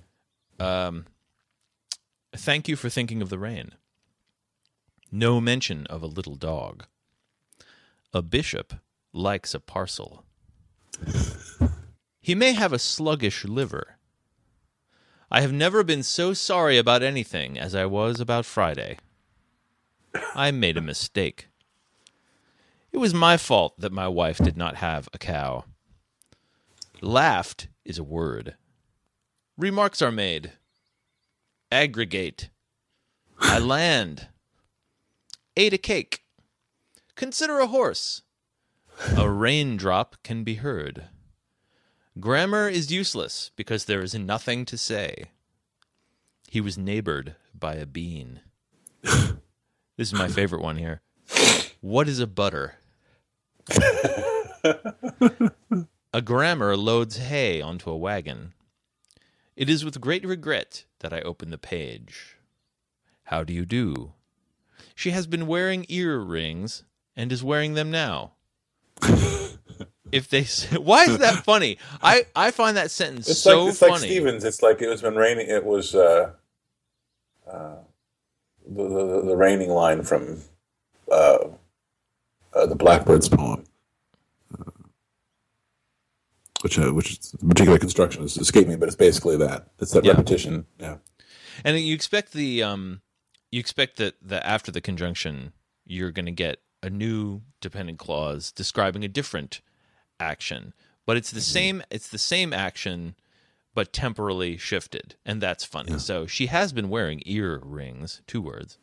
[0.59, 1.05] um
[2.35, 3.71] thank you for thinking of the rain
[5.11, 6.85] no mention of a little dog
[8.13, 8.73] a bishop
[9.13, 10.23] likes a parcel
[12.19, 13.95] he may have a sluggish liver.
[15.31, 18.97] I have never been so sorry about anything as I was about Friday.
[20.35, 21.47] I made a mistake.
[22.91, 25.65] It was my fault that my wife did not have a cow.
[27.01, 28.55] Laughed is a word.
[29.57, 30.53] Remarks are made.
[31.71, 32.49] Aggregate.
[33.39, 34.27] I land.
[35.57, 36.23] Ate a cake.
[37.15, 38.23] Consider a horse.
[39.17, 41.05] A raindrop can be heard.
[42.19, 45.31] Grammar is useless because there is nothing to say.
[46.47, 48.41] He was neighbored by a bean.
[49.01, 49.33] this
[49.97, 51.01] is my favorite one here.
[51.79, 52.75] What is a butter?
[56.13, 58.53] a grammar loads hay onto a wagon.
[59.55, 62.37] It is with great regret that I open the page.
[63.25, 64.13] How do you do?
[64.95, 66.83] She has been wearing earrings
[67.15, 68.33] and is wearing them now.
[70.11, 71.77] if they say, why is that funny?
[72.01, 73.91] I I find that sentence It's so like it's funny.
[73.93, 74.43] like Stevens.
[74.43, 75.49] It's like it was been raining.
[75.49, 76.31] It was uh,
[77.49, 77.75] uh,
[78.67, 80.41] the, the the raining line from
[81.11, 81.37] uh,
[82.53, 83.63] uh, the Blackbird's poem,
[86.63, 89.67] which uh, which is particular construction is escaped me, but it's basically that.
[89.79, 90.11] It's that Yeah.
[90.11, 90.65] repetition.
[90.79, 90.97] Yeah.
[91.63, 93.01] And you expect the um,
[93.51, 95.53] you expect that that after the conjunction,
[95.85, 99.61] you're going to get a new dependent clause describing a different
[100.19, 100.73] action,
[101.05, 101.53] but it's the Mm-hmm.
[101.53, 101.83] same.
[101.91, 103.15] It's the same action,
[103.75, 105.99] but temporally shifted, and that's funny.
[105.99, 108.77] So she has been wearing earrings, two words,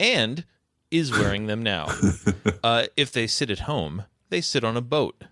[0.00, 0.44] and
[0.90, 1.88] is wearing them now.
[2.64, 5.22] Uh, if they sit at home, they sit on a boat.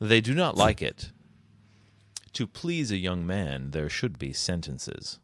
[0.00, 1.10] They do not like it.
[2.34, 5.18] To please a young man, there should be sentences.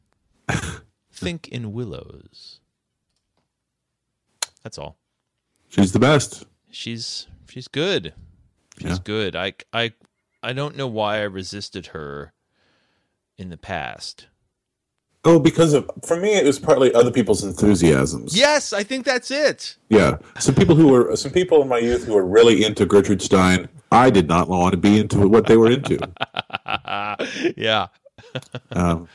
[1.13, 2.61] Think in willows.
[4.63, 4.97] That's all.
[5.69, 6.47] She's the best.
[6.71, 8.15] She's she's good.
[8.79, 8.99] She's Yeah.
[9.05, 9.37] good.
[9.37, 9.93] I I
[10.43, 12.33] I don't know why I resisted her
[13.37, 14.27] in the past.
[15.25, 18.37] Oh, because of for me, it was partly other people's enthusiasms.
[18.37, 19.77] Yes, I think that's it.
[19.89, 23.23] Yeah, some people who were some people in my youth who were really into Gertrude
[23.23, 23.69] Stein.
[23.93, 25.99] I did not want to be into what they were into,
[27.57, 27.89] yeah.
[28.73, 29.09] um,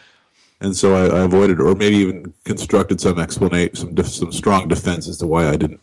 [0.59, 4.67] and so I, I avoided, or maybe even constructed some explanation, some def- some strong
[4.67, 5.81] defense as to why I didn't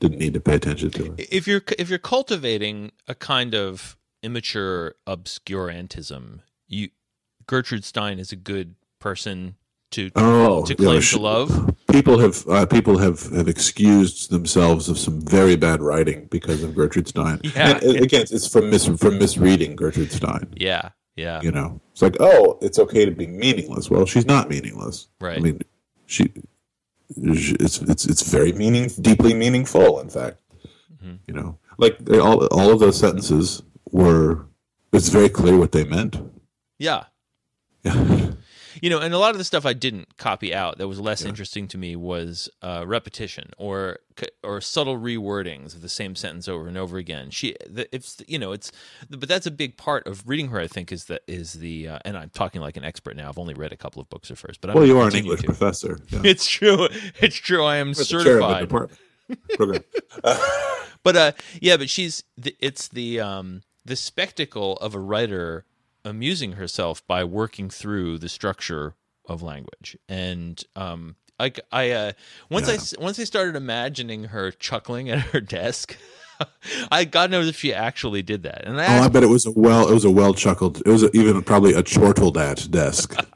[0.00, 1.28] didn't need to pay attention to it.
[1.30, 6.90] If you're if you're cultivating a kind of immature obscurantism, you
[7.46, 9.56] Gertrude Stein is a good person
[9.92, 11.74] to Oh, to claim sh- to love.
[11.90, 16.74] People have uh, people have, have excused themselves of some very bad writing because of
[16.74, 17.40] Gertrude Stein.
[17.44, 17.78] Yeah.
[17.78, 20.52] and, uh, again, it's from mis- from misreading Gertrude Stein.
[20.56, 21.40] Yeah, yeah.
[21.42, 23.90] You know, it's like, oh, it's okay to be meaningless.
[23.90, 25.08] Well, she's not meaningless.
[25.20, 25.38] Right.
[25.38, 25.60] I mean,
[26.06, 26.24] she,
[27.22, 30.00] she it's it's it's very meaning, deeply meaningful.
[30.00, 30.38] In fact,
[31.02, 31.14] Mm-hmm.
[31.28, 34.46] you know, like they, all all of those sentences were.
[34.92, 36.16] It's very clear what they meant.
[36.78, 37.04] Yeah.
[37.84, 38.27] Yeah.
[38.80, 41.24] You know, and a lot of the stuff I didn't copy out that was less
[41.24, 43.98] interesting to me was uh, repetition or
[44.42, 47.30] or subtle rewordings of the same sentence over and over again.
[47.30, 48.70] She, the, it's you know, it's
[49.10, 50.58] but that's a big part of reading her.
[50.60, 53.28] I think is that is the uh, and I'm talking like an expert now.
[53.28, 55.14] I've only read a couple of books of hers, but I'm Well, you are an
[55.16, 55.46] English to.
[55.46, 55.98] professor.
[56.10, 56.20] Yeah.
[56.24, 56.88] It's true.
[57.20, 57.64] It's true.
[57.64, 58.68] I am You're the chair of the certified.
[59.48, 59.84] department.
[61.04, 65.64] But uh, yeah, but she's the, it's the um the spectacle of a writer
[66.04, 68.94] amusing herself by working through the structure
[69.26, 72.12] of language, and um, I I uh,
[72.50, 72.78] once I Yeah.
[72.78, 75.96] s- once I started imagining her chuckling at her desk.
[76.92, 79.44] I God knows if she actually did that, and I Oh, I bet it was
[79.44, 79.88] a well.
[79.88, 80.80] It was a well chuckled.
[80.86, 83.16] It was a, even probably a chortled at desk.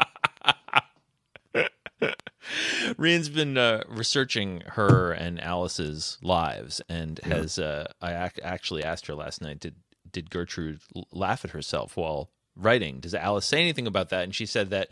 [2.99, 9.07] Rian's been uh, researching her and Alice's lives, and has uh, I ac- actually asked
[9.07, 9.77] her last night did
[10.11, 13.01] did Gertrude laugh at herself while writing?
[13.01, 14.25] Does Alice say anything about that?
[14.25, 14.89] And she said that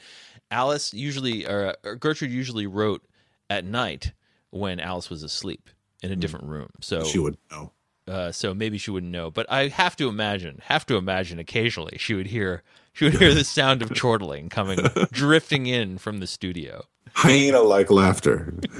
[0.51, 3.03] Alice usually or, or Gertrude usually wrote
[3.49, 4.13] at night
[4.51, 5.71] when Alice was asleep
[6.03, 6.71] in a different room.
[6.81, 7.73] So she would know.
[8.09, 9.31] uh, so maybe she wouldn't know.
[9.31, 13.33] But I have to imagine, have to imagine, occasionally she would hear she would hear
[13.35, 14.79] the sound of chortling coming
[15.13, 16.85] drifting in from the studio.
[17.13, 18.55] Hyena like laughter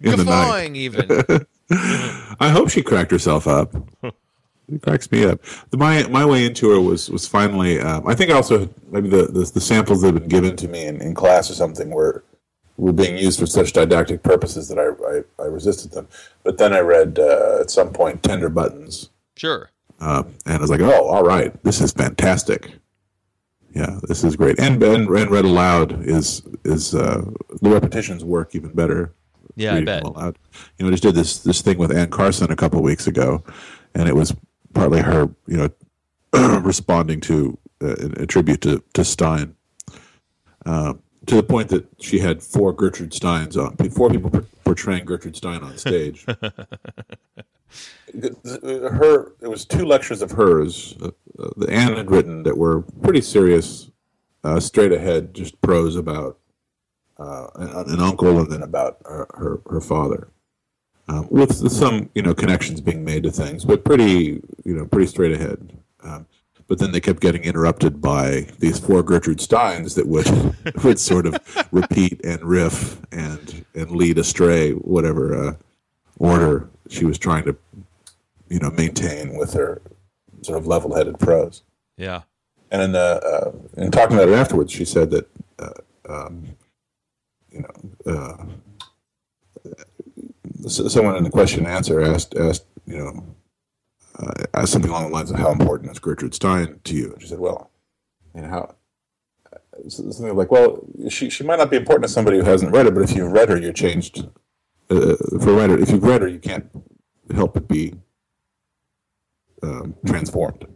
[0.00, 0.16] in the night.
[0.16, 1.24] guffawing even.
[2.40, 3.74] I hope she cracked herself up.
[4.68, 5.40] It cracks me up.
[5.70, 7.80] The, my my way into her was was finally.
[7.80, 10.86] Um, I think also maybe the, the the samples that had been given to me
[10.86, 12.24] in, in class or something were
[12.76, 16.08] were being used for such didactic purposes that I I, I resisted them.
[16.44, 19.70] But then I read uh, at some point Tender Buttons, Sure.
[20.00, 22.72] uh, and I was like, oh, all right, this is fantastic.
[23.74, 24.58] Yeah, this is great.
[24.60, 27.22] And and, and read aloud is is uh,
[27.60, 29.12] the repetitions work even better
[29.56, 30.02] Yeah, I bet.
[30.04, 30.38] aloud.
[30.78, 33.06] You know, I just did this this thing with Anne Carson a couple of weeks
[33.06, 33.42] ago,
[33.94, 34.34] and it was
[34.74, 35.70] partly her, you know,
[36.60, 39.54] responding to uh, a tribute to to Stein,
[40.66, 40.94] uh,
[41.26, 45.36] to the point that she had four Gertrude Steins on, four people por- portraying Gertrude
[45.36, 46.24] Stein on stage.
[48.14, 52.82] her, it was two lectures of hers uh, uh, that Anne had written that were
[53.02, 53.90] pretty serious,
[54.44, 56.38] uh, straight ahead, just prose about
[57.18, 60.28] uh, an, an uncle and then about her her, her father,
[61.08, 65.06] um, with some you know connections being made to things, but pretty you know pretty
[65.06, 65.78] straight ahead.
[66.02, 66.26] Um,
[66.68, 70.26] but then they kept getting interrupted by these four Gertrude Steins that would
[70.84, 71.38] would sort of
[71.70, 75.54] repeat and riff and and lead astray whatever uh,
[76.18, 77.56] order she was trying to
[78.48, 79.82] you know maintain with her
[80.42, 81.62] sort of level-headed prose.
[81.96, 82.22] Yeah.
[82.70, 85.70] And in, uh, uh, in talking about it afterwards, she said that uh,
[86.08, 86.48] um,
[87.50, 88.44] you know uh,
[90.68, 93.24] someone in the question and answer asked asked you know
[94.18, 97.12] uh, asked something along the lines of how important is Gertrude Stein to you?
[97.12, 97.70] And she said, well,
[98.34, 98.74] you know how.
[99.88, 102.92] Something like, well, she she might not be important to somebody who hasn't read her,
[102.92, 104.28] but if you've read her, you're changed.
[104.90, 106.66] Uh, for writer, if you've read her, you can't
[107.34, 107.94] help but be
[109.62, 110.66] um, transformed.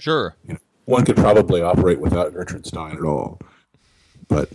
[0.00, 0.34] Sure.
[0.46, 3.40] You know, one could probably operate without Gertrude Stein at all,
[4.28, 4.48] but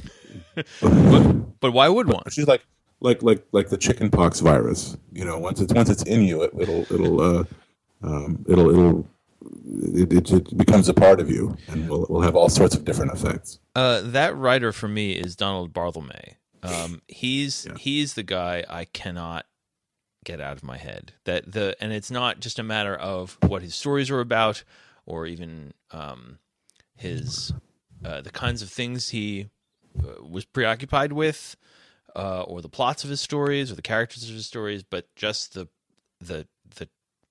[0.81, 2.23] But but why would one?
[2.29, 2.65] she's like
[3.01, 4.97] like like like the chickenpox virus.
[5.11, 7.43] You know, once it's once it's in you, it, it'll it'll uh,
[8.03, 9.07] um, it'll it'll
[9.71, 12.85] it, it, it becomes a part of you, and will will have all sorts of
[12.85, 13.59] different effects.
[13.75, 16.35] Uh, that writer for me is Donald Barthelme.
[16.61, 19.45] Um, he's he's the guy I cannot
[20.25, 21.13] get out of my head.
[21.23, 24.63] That the and it's not just a matter of what his stories are about,
[25.05, 26.39] or even um,
[26.95, 27.53] his
[28.03, 29.49] uh, the kinds of things he
[29.99, 31.55] uh, was preoccupied with,
[32.15, 35.53] uh, or the plots of his stories, or the characters of his stories, but just
[35.53, 35.67] the
[36.19, 36.87] the the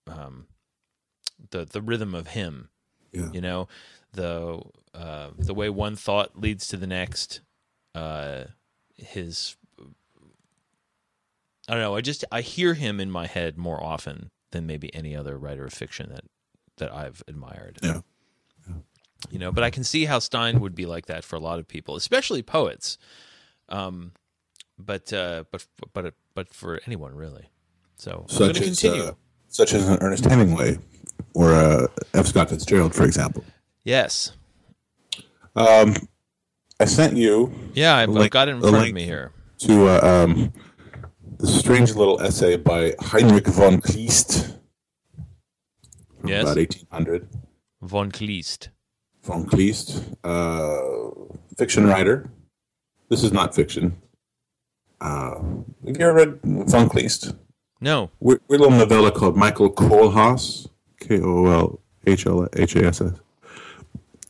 [0.06, 0.46] um,
[1.50, 2.68] the the rhythm of him
[3.12, 3.30] Yeah.
[3.32, 3.68] you know
[4.12, 4.60] the
[4.94, 7.40] uh, the way one thought leads to the next
[7.94, 8.44] uh,
[8.96, 9.56] his
[11.68, 14.94] I don't know I just I hear him in my head more often than maybe
[14.94, 16.24] any other writer of fiction that
[16.78, 18.00] that I've admired Yeah.
[19.30, 21.58] you know but I can see how Stein would be like that for a lot
[21.58, 22.96] of people especially poets
[23.68, 24.12] um
[24.78, 27.48] but uh but but but for anyone really
[27.96, 29.12] so I'm going Such to as continue uh,
[29.48, 30.78] such as an Ernest Hemingway
[31.34, 32.26] or uh, F.
[32.26, 33.44] Scott Fitzgerald, for example.
[33.84, 34.32] yes
[35.56, 35.94] Um,
[36.80, 39.88] I sent you yeah I've, I've link- got it in front of me here to
[39.88, 40.52] uh, um,
[41.38, 44.54] the strange little essay by Heinrich von Kleist
[46.24, 46.42] Yes.
[46.42, 47.28] about 1800.
[47.82, 48.68] von Kleist
[49.22, 50.78] Von Kleist, uh,
[51.56, 52.30] fiction writer.
[53.08, 53.92] This is not fiction.
[55.00, 55.34] Uh,
[55.86, 57.36] have you ever read Von Kleist?
[57.80, 60.68] no Weird, weird little novella called Michael Kohlhaas,
[61.00, 63.12] K O L H L H A S S,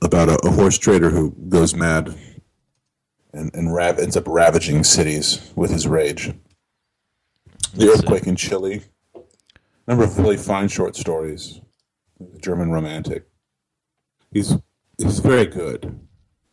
[0.02, 2.14] about a, a horse trader who goes mad
[3.32, 6.32] and, and rav- ends up ravaging cities with his rage.
[7.74, 8.82] The earthquake in Chile.
[9.14, 9.20] A
[9.86, 11.60] Number of really fine short stories.
[12.42, 13.26] German romantic.
[14.32, 14.56] He's
[14.98, 15.98] he's very good.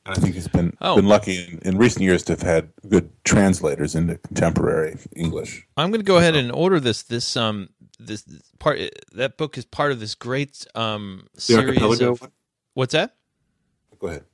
[0.05, 0.95] And I think he's been Oh.
[0.95, 5.65] been lucky in, in recent years to have had good translators into contemporary English.
[5.77, 7.01] I'm going to go ahead and order this.
[7.03, 8.23] This um this
[8.59, 8.79] part
[9.13, 12.29] that book is part of this great um series of
[12.73, 13.15] what's that?
[13.99, 14.25] Go ahead.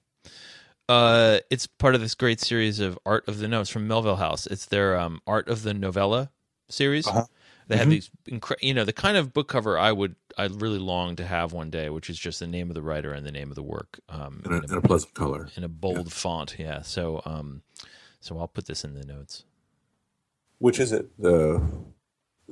[0.90, 4.46] Uh, it's part of this great series of Art of the Notes from Melville House.
[4.48, 6.32] It's their um Art of the Novella
[6.68, 7.08] series.
[7.08, 7.26] Uh-huh.
[7.72, 10.78] They have these, incre- you know, the kind of book cover I would, I really
[10.80, 13.32] long to have one day, which is just the name of the writer and the
[13.32, 15.50] name of the work, um, In a, in, in a pleasant color.
[15.56, 16.56] a, in a bold font.
[16.60, 16.82] Yeah.
[16.82, 17.62] So, um,
[18.20, 19.46] so I'll put this in the notes.
[20.60, 21.10] Which is it?
[21.20, 21.62] The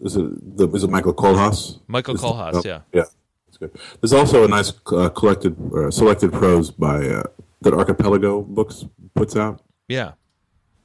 [0.02, 1.80] is it the is it Michael Kohlhaas?
[1.88, 2.52] Michael Is- Kohlhaas.
[2.56, 2.82] oh, Yeah.
[2.94, 3.04] Yeah,
[3.46, 3.72] that's good.
[4.02, 7.24] There's also a nice uh, collected uh, selected prose by uh,
[7.62, 9.62] that Archipelago Books puts out.
[9.88, 10.14] Yeah.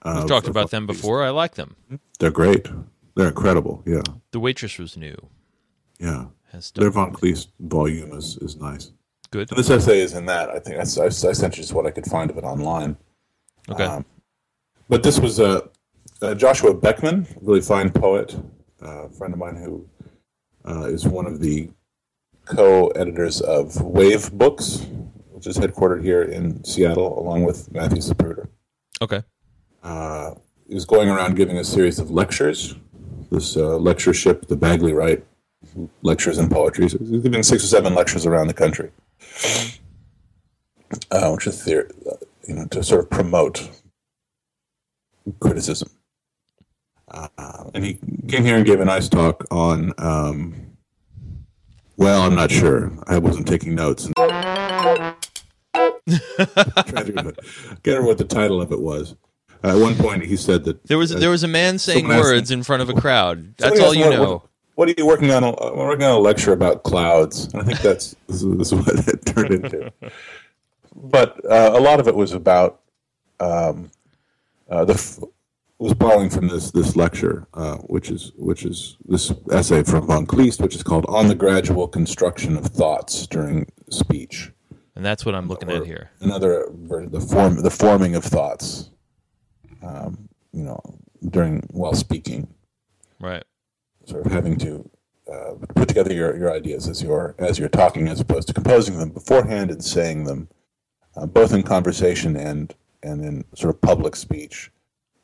[0.03, 1.23] Uh, We've talked about them before.
[1.23, 1.77] I like them.
[2.19, 2.69] They're great.
[3.15, 3.83] They're incredible.
[3.87, 5.17] Yeah, The waitress was new.
[5.99, 6.27] yeah.
[6.53, 6.91] Has Their.
[6.91, 8.93] Von Kleist volume is, is nice.
[9.33, 9.51] Good.
[9.51, 10.51] And this essay is in that.
[10.51, 12.97] I think I, I, I sent you just what I could find of it online.
[13.69, 13.85] Okay.
[13.85, 14.05] Um,
[14.89, 15.67] but this was uh,
[16.23, 18.37] uh, Joshua Beckman, really fine poet,
[18.81, 19.89] uh, friend of mine who
[20.65, 21.71] uh, is one of the
[22.45, 24.87] co-editors of Wave Books,
[25.33, 28.47] which is headquartered here in Seattle, along with Matthew Zapruder.
[29.03, 29.23] okay.
[29.83, 30.35] Uh,
[30.69, 32.77] he was going around giving a series of lectures.
[33.31, 35.25] This uh, lectureship, the Bagley Wright
[36.03, 36.89] lectures in poetry.
[36.89, 38.91] So he's giving six or seven lectures around the country,
[41.11, 43.69] uh, which is theor- uh, you know to sort of promote
[45.41, 45.89] criticism.
[47.09, 49.93] Uh, and he came here and gave a nice talk on.
[49.99, 50.77] Um,
[51.97, 52.93] well, I'm not sure.
[53.07, 54.11] I wasn't taking notes.
[56.07, 59.17] To can't remember what the title of it was.
[59.65, 62.51] Uh, at one point, he said that There was there was a man saying words
[62.51, 63.57] in front of a crowd.
[63.57, 64.33] That's all you what- know.
[64.33, 64.43] What,
[64.75, 65.45] what are you working on?
[65.45, 67.49] I'm working on a lecture about clouds.
[67.55, 69.93] And I think that's this is, what it turned into.
[70.95, 72.81] But uh, a lot of it was about
[73.41, 73.91] um,
[74.69, 75.21] uh, the f-
[75.79, 80.27] was borrowing from this this lecture, uh, which is which is this essay from von
[80.27, 84.51] Kleist, which is called "On the Gradual Construction of Thoughts During Speech."
[84.97, 86.11] and that's what I'm looking or at here.
[86.21, 88.91] Another the form the forming of thoughts.
[89.85, 90.81] Um, you know,
[91.31, 92.49] during while speaking,
[93.21, 93.45] Right.
[94.07, 94.89] sort of having to
[95.33, 98.99] uh, put together your, your ideas as you're as you're talking, as opposed to composing
[98.99, 100.49] them beforehand and saying them,
[101.17, 104.71] uh, both in conversation and and in sort of public speech,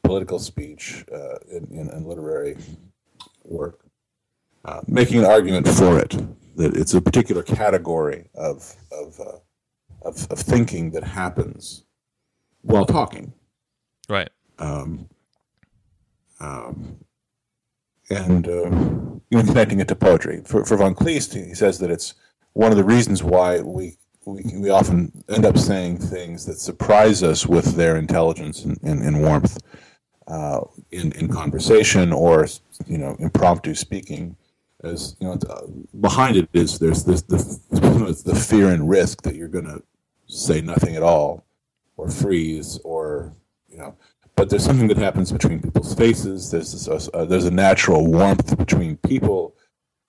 [0.02, 2.56] political speech, uh, in, in, in literary
[3.44, 3.80] work,
[4.64, 6.10] uh, making an argument for it
[6.56, 9.38] that it's a particular category of of, uh,
[10.02, 11.84] of of thinking that happens
[12.62, 13.32] while talking.
[14.08, 14.30] Right.
[14.60, 15.08] Um,
[16.38, 17.04] um,
[18.10, 20.42] and you know, connecting it to poetry.
[20.44, 22.14] For, for von Kleist, he says that it's
[22.52, 27.22] one of the reasons why we, we, we often end up saying things that surprise
[27.22, 29.58] us with their intelligence and, and, and warmth
[30.26, 32.46] uh, in, in conversation or
[32.86, 34.36] you know impromptu speaking.
[34.82, 35.66] As you know, uh,
[36.00, 39.82] behind it is there's this the, the fear and risk that you're going to
[40.26, 41.44] say nothing at all,
[41.96, 43.34] or freeze, or
[43.68, 43.94] you know
[44.40, 46.50] but there's something that happens between people's faces.
[46.50, 49.54] There's this, uh, there's a natural warmth between people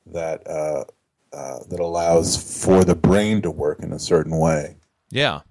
[0.05, 0.85] that uh,
[1.33, 4.77] uh, that allows for the brain to work in a certain way,
[5.09, 5.41] Yeah.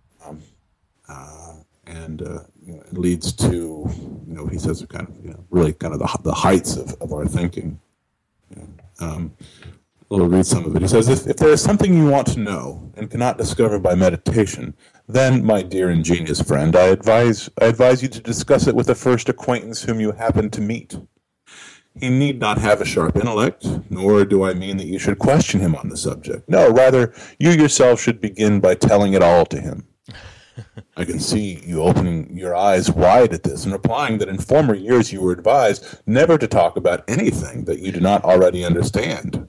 [1.87, 3.87] and uh, you know, it leads to
[4.27, 6.95] you know he says kind of you know really kind of the the heights of,
[7.03, 7.79] of our thinking.
[8.99, 9.35] Um,
[10.13, 10.83] I'll read some of it.
[10.83, 13.95] He says, if, if there is something you want to know and cannot discover by
[13.95, 14.75] meditation,
[15.07, 18.95] then, my dear ingenious friend, I advise, I advise you to discuss it with the
[18.95, 20.97] first acquaintance whom you happen to meet.
[21.99, 25.61] He need not have a sharp intellect, nor do I mean that you should question
[25.61, 26.49] him on the subject.
[26.49, 29.87] No, rather, you yourself should begin by telling it all to him.
[30.97, 34.75] I can see you opening your eyes wide at this and replying that in former
[34.75, 39.49] years you were advised never to talk about anything that you do not already understand.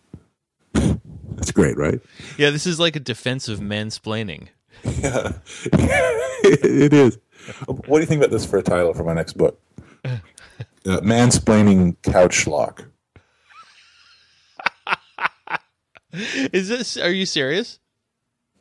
[1.41, 1.99] That's great, right?
[2.37, 2.51] Yeah.
[2.51, 4.49] This is like a defensive mansplaining.
[4.83, 5.33] Yeah,
[5.73, 7.17] it is.
[7.65, 9.59] What do you think about this for a title for my next book?
[10.05, 10.19] Uh,
[10.83, 12.85] mansplaining couch lock.
[16.13, 16.95] Is this?
[16.97, 17.79] Are you serious?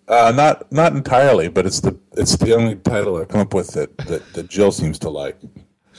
[0.09, 3.73] Uh, not not entirely, but it's the it's the only title I come up with
[3.73, 5.39] that, that, that Jill seems to like.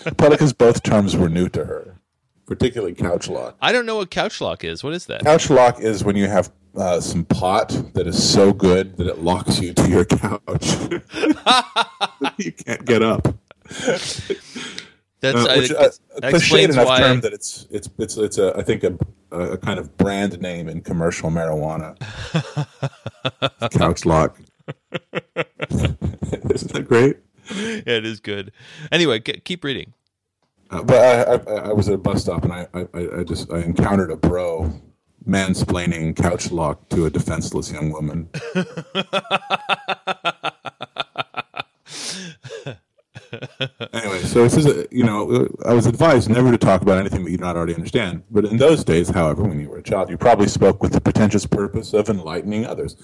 [0.03, 1.99] Probably because both terms were new to her,
[2.47, 3.55] particularly couch lock.
[3.61, 4.83] I don't know what couch lock is.
[4.83, 5.23] What is that?
[5.23, 9.19] Couch lock is when you have uh, some pot that is so good that it
[9.19, 10.75] locks you to your couch.
[12.37, 13.27] you can't get up.
[15.19, 16.99] That's Uh, I, which, uh, that's- a that explains enough why.
[16.99, 18.97] term that it's it's it's it's a I think a
[19.31, 21.95] a kind of brand name in commercial marijuana.
[23.71, 24.39] Couch lock.
[25.69, 27.17] Isn't that great?
[27.55, 28.51] yeah, it is good.
[28.91, 29.93] Anyway, keep reading.
[30.69, 32.87] Uh, but I, I I was at a bus stop and I, I
[33.19, 34.73] I just I encountered a bro
[35.27, 38.29] mansplaining couch lock to a defenseless young woman.
[43.93, 47.23] anyway, so this is uh, you know, I was advised never to talk about anything
[47.23, 48.23] that you do not already understand.
[48.31, 51.01] But in those days, however, when you were a child, you probably spoke with the
[51.01, 52.95] pretentious purpose of enlightening others.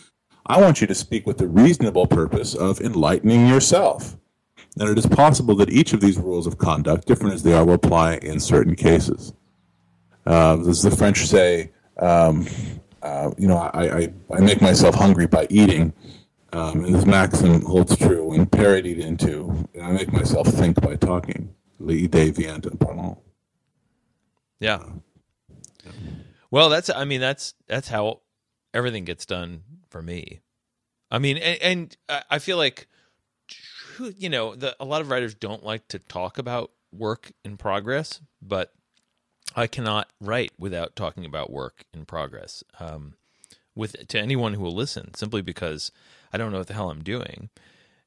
[0.45, 4.18] I want you to speak with the reasonable purpose of enlightening yourself.
[4.80, 7.65] And it is possible that each of these rules of conduct, different as they are,
[7.65, 9.34] will apply in certain cases.
[10.26, 12.48] Uh, as the French say, um,
[13.02, 15.93] uh, you know, I, I, I make myself hungry by eating.
[16.54, 21.54] Um, and this maxim holds true when parodied into, I make myself think by talking.
[21.80, 23.18] L'idée vient en parlant.
[24.60, 24.84] Yeah.
[26.50, 28.22] Well, that's I mean that's that's how
[28.74, 30.39] everything gets done for me.
[31.12, 32.88] I mean, and, and I- I feel like
[34.18, 38.22] you know, the, a lot of writers don't like to talk about work in progress,
[38.41, 38.74] but
[39.56, 42.64] I cannot write without talking about work in progress.
[42.80, 43.14] Um,
[43.76, 45.91] with to anyone who will listen, simply because
[46.34, 47.50] I don't know what the hell I'm doing,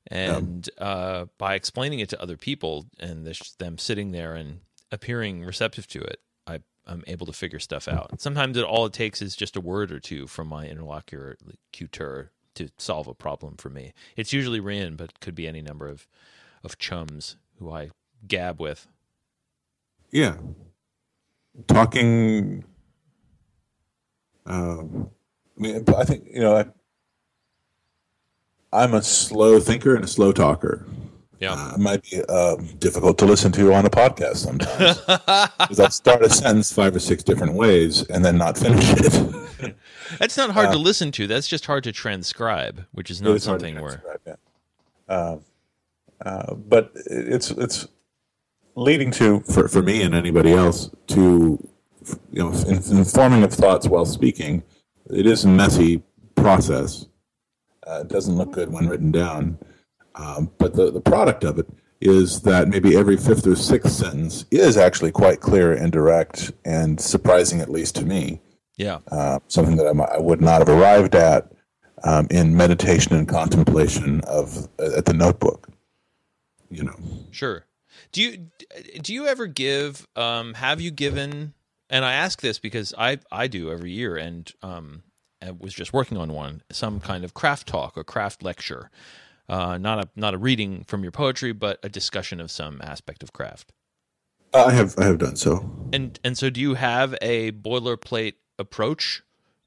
[0.09, 4.61] and uh, by explaining it to other people and this, them sitting there and
[4.91, 8.21] appearing receptive to it, I I'm able to figure stuff out.
[8.21, 11.37] Sometimes it all it takes is just a word or two from my interlocutor
[12.55, 13.93] to solve a problem for me.
[14.17, 16.09] It's usually Ryan, but it could be any number of
[16.65, 17.91] of chums who I
[18.27, 18.87] gab with.
[20.11, 20.37] Yeah.
[21.67, 22.65] Talking.
[24.47, 25.11] Um,
[25.57, 26.65] I mean, I think, you know, I,
[28.73, 30.87] I'm a slow thinker and a slow talker.
[31.39, 31.53] Yeah.
[31.55, 34.99] Uh, it might be uh, difficult to listen to on a podcast sometimes.
[35.59, 39.77] Because I'll start a sentence five or six different ways and then not finish it.
[40.19, 41.27] That's not hard to listen to.
[41.27, 44.35] That's just hard to transcribe, which is not It's hard to something where yeah.
[45.09, 45.37] Uh,
[46.25, 47.87] uh, but it's it's
[48.75, 51.59] leading to for, for me and anybody else to
[52.33, 54.63] you know informing of thoughts while speaking.
[55.09, 56.03] It is a messy
[56.41, 57.07] process,
[57.87, 59.59] Uh, it doesn't look good when written down.
[60.15, 61.67] Um, but the, the product of it
[62.01, 67.01] is that maybe every fifth or sixth sentence is actually quite clear and direct and
[67.01, 68.41] surprising, at least to me.
[68.77, 68.99] Yeah.
[69.11, 71.53] Uh, something that I, I, would not have arrived at
[72.05, 75.69] um, in meditation and contemplation of uh, at the notebook.
[76.71, 76.97] You know.
[77.31, 77.67] Sure.
[78.13, 78.47] Do you
[79.01, 80.07] do you ever give?
[80.17, 81.55] Um, have you given?
[81.89, 85.03] And I ask this because I I do every year, and um,
[85.43, 88.91] I was just working on one, some kind of craft talk or craft lecture
[89.51, 93.23] uh, not a not a reading from your poetry, but a discussion of some aspect
[93.23, 93.73] of craft.
[94.55, 95.69] I have I have done so.
[95.93, 99.23] And and so, do you have a boilerplate approach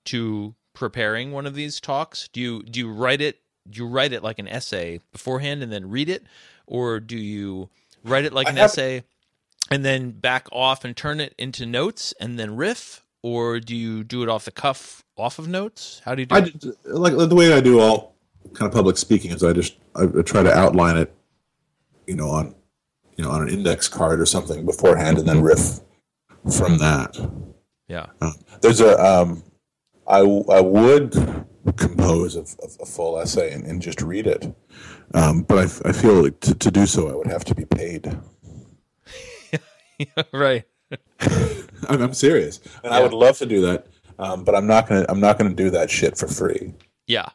[0.05, 2.29] to preparing one of these talks?
[2.29, 3.41] Do you do you write it?
[3.69, 6.23] Do you write it like an essay beforehand and then read it,
[6.65, 7.69] or do you
[8.03, 9.03] write it like an have, essay
[9.71, 14.03] and then back off and turn it into notes and then riff, or do you
[14.03, 16.01] do it off the cuff, off of notes?
[16.05, 16.65] How do you do I, it?
[16.85, 18.15] Like the way I do all
[18.53, 21.13] kind of public speaking is I just I, I try to outline it,
[22.07, 22.55] you know, on
[23.17, 25.79] you know on an index card or something beforehand, and then riff
[26.57, 27.17] from that.
[27.87, 28.07] Yeah.
[28.21, 28.31] Uh,
[28.61, 29.43] there's a um,
[30.07, 31.13] I I would
[31.77, 32.41] compose a,
[32.81, 34.53] a full essay and, and, just read it,
[35.13, 37.65] um, but I, I feel like to, to do so I would have to be
[37.65, 38.17] paid.
[40.33, 40.63] right.
[41.89, 42.97] I'm, I'm, serious, and yeah.
[42.97, 43.87] I would love to do that,
[44.19, 46.73] um, but I'm not gonna I'm not gonna do that shit for free.
[47.07, 47.29] Yeah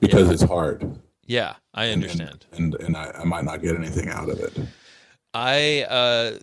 [0.00, 0.32] because yeah.
[0.32, 0.98] it's hard.
[1.26, 2.46] Yeah, I understand.
[2.52, 4.58] And and, and I, I, might not get anything out of it.
[5.32, 6.38] I uh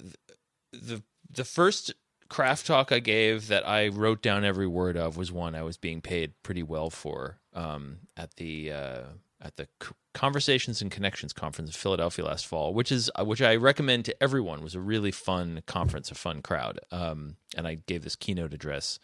[0.72, 1.94] the the first
[2.30, 5.78] craft talk I gave that I wrote down every word of was one I was
[5.78, 9.02] being paid pretty well for um at the uh
[9.42, 9.68] at the
[10.14, 14.24] Conversations and Connections conference in Philadelphia last fall, which is uh, which I recommend to
[14.24, 14.60] everyone.
[14.60, 16.80] It was a really fun conference, a fun crowd.
[16.92, 19.00] Um and I gave this keynote address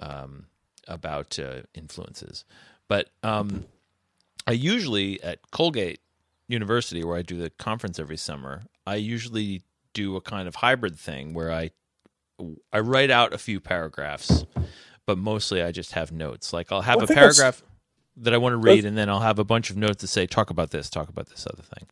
[0.00, 0.46] um
[0.86, 2.44] about uh, influences.
[2.88, 3.66] But um
[4.46, 6.00] I usually at Colgate
[6.48, 9.62] University, where I do the conference every summer, I usually
[9.92, 11.70] do a kind of hybrid thing where I
[12.72, 14.46] I write out a few paragraphs,
[15.04, 16.54] but mostly I just have notes.
[16.54, 17.62] Like I'll have well, a paragraph
[18.20, 20.26] that I want to read, and then I'll have a bunch of notes to say,
[20.26, 21.86] talk about this, talk about this other thing.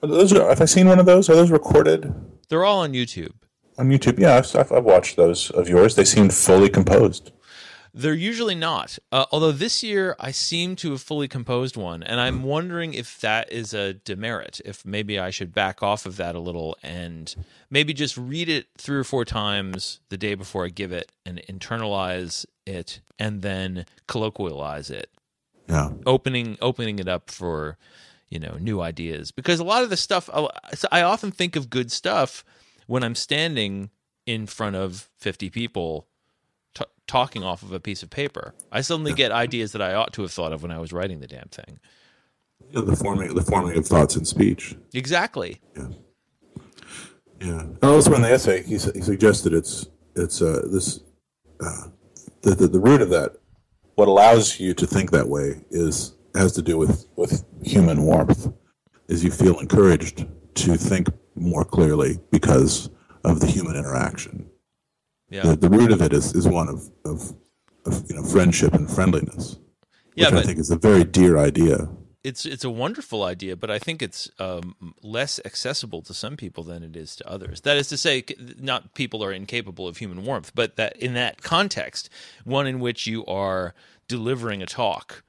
[0.00, 1.30] Those are, have I seen one of those?
[1.30, 2.12] Are those recorded?
[2.48, 3.32] They're all on YouTube.
[3.78, 5.94] On YouTube, yeah, I've, I've watched those of yours.
[5.94, 7.30] They seemed fully composed.
[7.94, 8.98] They're usually not.
[9.10, 13.20] Uh, although this year I seem to have fully composed one, and I'm wondering if
[13.20, 14.60] that is a demerit.
[14.64, 17.34] If maybe I should back off of that a little and
[17.70, 21.42] maybe just read it three or four times the day before I give it and
[21.48, 25.10] internalize it and then colloquialize it.
[25.68, 25.90] Yeah.
[26.06, 27.76] Opening opening it up for
[28.30, 30.30] you know new ideas because a lot of the stuff
[30.90, 32.42] I often think of good stuff
[32.86, 33.90] when I'm standing
[34.24, 36.06] in front of 50 people
[36.74, 38.54] t- talking off of a piece of paper.
[38.70, 41.20] I suddenly get ideas that I ought to have thought of when I was writing
[41.20, 41.78] the damn thing.
[42.70, 44.76] Yeah, the forming the forming of thoughts in speech.
[44.94, 45.60] Exactly.
[45.76, 45.88] Yeah.
[47.40, 47.64] Yeah.
[47.82, 51.00] Also, in the essay, he, he suggested it's it's uh, this
[51.60, 51.88] uh,
[52.42, 53.36] the, the the root of that.
[53.96, 58.52] What allows you to think that way is has to do with with human warmth.
[59.08, 62.88] Is you feel encouraged to think more clearly because
[63.24, 64.41] of the human interaction.
[65.32, 65.42] Yeah.
[65.42, 67.34] The, the root of it is, is one of, of,
[67.86, 69.58] of you know friendship and friendliness.
[70.14, 71.88] Yeah, which I think is a very dear idea.
[72.22, 76.62] It's it's a wonderful idea, but I think it's um, less accessible to some people
[76.62, 77.62] than it is to others.
[77.62, 78.24] That is to say,
[78.60, 82.10] not people are incapable of human warmth, but that in that context,
[82.44, 83.74] one in which you are
[84.06, 85.24] delivering a talk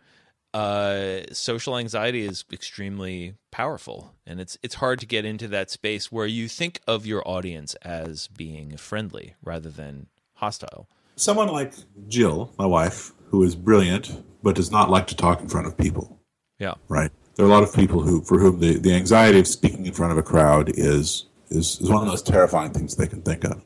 [0.54, 6.12] uh, social anxiety is extremely powerful, and it's it's hard to get into that space
[6.12, 10.88] where you think of your audience as being friendly rather than hostile.
[11.16, 11.74] Someone like
[12.08, 15.78] Jill, my wife, who is brilliant but does not like to talk in front of
[15.78, 16.20] people.
[16.60, 17.12] Yeah, right.
[17.36, 19.94] There are a lot of people who, for whom the, the anxiety of speaking in
[19.94, 23.22] front of a crowd is is, is one of the most terrifying things they can
[23.22, 23.64] think of.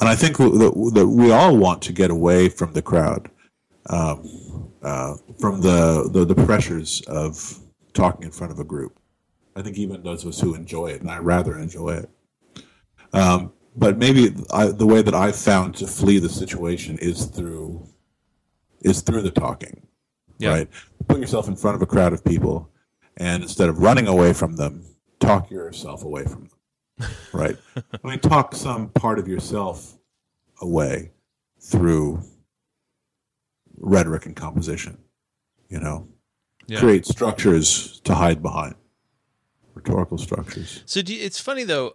[0.00, 3.30] And I think that, that we all want to get away from the crowd.
[3.90, 7.58] Um, uh, from the, the, the pressures of
[7.94, 8.98] talking in front of a group.
[9.56, 12.10] I think even those of us who enjoy it, and I rather enjoy it.
[13.12, 17.88] Um, but maybe I, the way that I've found to flee the situation is through
[18.80, 19.86] is through the talking.
[20.38, 20.50] Yeah.
[20.50, 20.68] Right,
[21.08, 22.70] put yourself in front of a crowd of people,
[23.16, 24.84] and instead of running away from them,
[25.18, 27.10] talk yourself away from them.
[27.32, 27.56] Right.
[27.76, 29.96] I mean, talk some part of yourself
[30.60, 31.10] away
[31.60, 32.22] through
[33.80, 34.98] rhetoric and composition.
[35.68, 36.08] You know,
[36.66, 36.78] yeah.
[36.78, 38.74] create structures to hide behind,
[39.74, 40.82] rhetorical structures.
[40.86, 41.92] So you, it's funny though,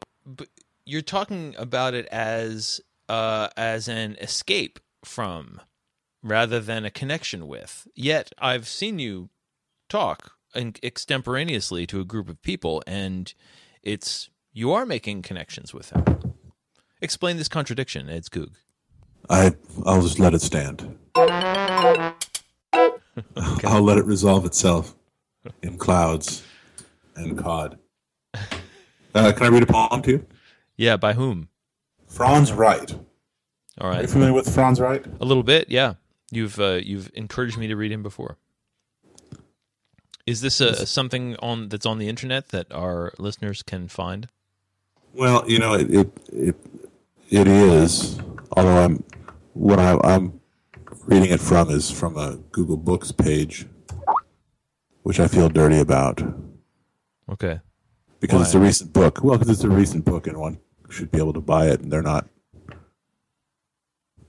[0.85, 5.61] you're talking about it as uh, as an escape from
[6.21, 7.87] rather than a connection with.
[7.95, 9.29] Yet I've seen you
[9.89, 13.33] talk in- extemporaneously to a group of people, and
[13.81, 16.35] it's you are making connections with them.
[17.01, 18.53] Explain this contradiction, Ed Skoog.
[19.29, 19.53] I
[19.85, 20.97] I'll just let it stand.
[21.15, 22.15] I'll
[23.81, 24.95] let it resolve itself
[25.61, 26.43] in clouds
[27.15, 27.77] and cod.
[29.15, 30.25] Uh, can I read a poem to you?
[30.75, 31.49] Yeah, by whom?
[32.07, 32.95] Franz Wright.
[33.79, 33.99] All right.
[33.99, 35.05] Are you familiar with Franz Wright?
[35.21, 35.69] a little bit.
[35.69, 35.93] Yeah,
[36.31, 38.39] you've uh, you've encouraged me to read him before.
[40.25, 44.29] Is this a, something on that's on the internet that our listeners can find?
[45.13, 46.55] Well, you know, it it it,
[47.29, 48.17] it is.
[48.57, 49.03] Although I'm
[49.53, 50.41] what I, I'm
[51.05, 53.65] reading it from is from a Google Books page,
[55.03, 56.21] which I feel dirty about
[57.29, 57.59] Okay.
[58.19, 59.23] because it's a recent book.
[59.23, 61.91] Well, because it's a recent book, and one should be able to buy it, and
[61.91, 62.27] they're not.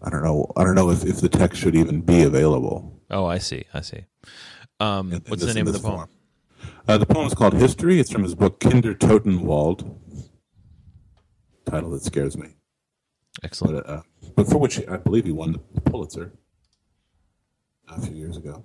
[0.02, 0.52] I don't know.
[0.56, 3.00] I don't know if, if the text should even be available.
[3.10, 3.64] Oh, I see.
[3.72, 4.04] I see.
[4.80, 5.96] Um, in- in what's this- the name of the poem?
[5.96, 6.08] form.
[6.86, 7.98] Uh, the poem is called History.
[8.00, 9.96] It's from his book Kinder Totenwald.
[11.66, 12.56] Title that scares me.
[13.42, 13.86] Excellent.
[13.86, 14.02] but, uh,
[14.36, 16.32] but for which I believe he won the Pulitzer
[17.88, 18.64] a few years ago.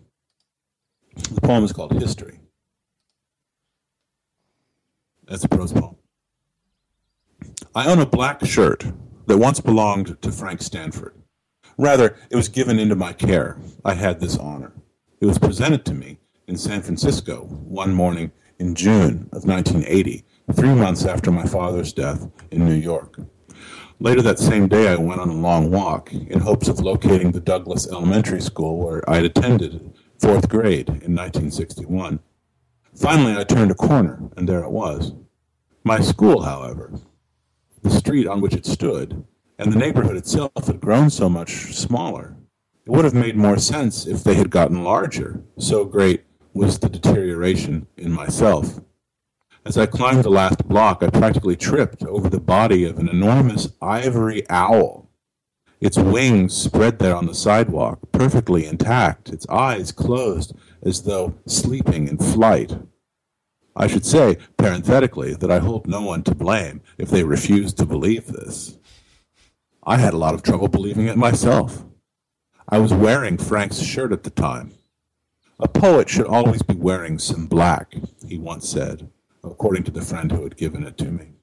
[1.15, 2.39] The poem is called History.
[5.27, 5.95] That's a prose poem.
[7.75, 8.85] I own a black shirt
[9.27, 11.13] that once belonged to Frank Stanford.
[11.77, 13.57] Rather, it was given into my care.
[13.85, 14.73] I had this honor.
[15.21, 16.17] It was presented to me
[16.47, 22.27] in San Francisco one morning in June of 1980, three months after my father's death
[22.51, 23.19] in New York.
[24.01, 27.41] Later that same day, I went on a long walk in hopes of locating the
[27.41, 32.19] Douglas Elementary School where I had attended fourth grade in 1961.
[32.95, 35.11] Finally, I turned a corner, and there it was.
[35.83, 36.93] My school, however,
[37.81, 39.25] the street on which it stood,
[39.57, 42.37] and the neighborhood itself had grown so much smaller.
[42.85, 46.23] It would have made more sense if they had gotten larger, so great
[46.53, 48.79] was the deterioration in myself.
[49.69, 53.67] As I climbed the last block, I practically tripped over the body of an enormous
[53.79, 55.11] ivory owl.
[55.79, 62.07] Its wings spread there on the sidewalk, perfectly intact, its eyes closed as though sleeping
[62.07, 62.79] in flight.
[63.75, 67.85] I should say, parenthetically, that I hold no one to blame if they refuse to
[67.85, 68.79] believe this.
[69.83, 71.85] I had a lot of trouble believing it myself.
[72.67, 74.71] I was wearing Frank's shirt at the time.
[75.59, 77.93] A poet should always be wearing some black,
[78.27, 79.11] he once said,
[79.43, 81.33] according to the friend who had given it to me.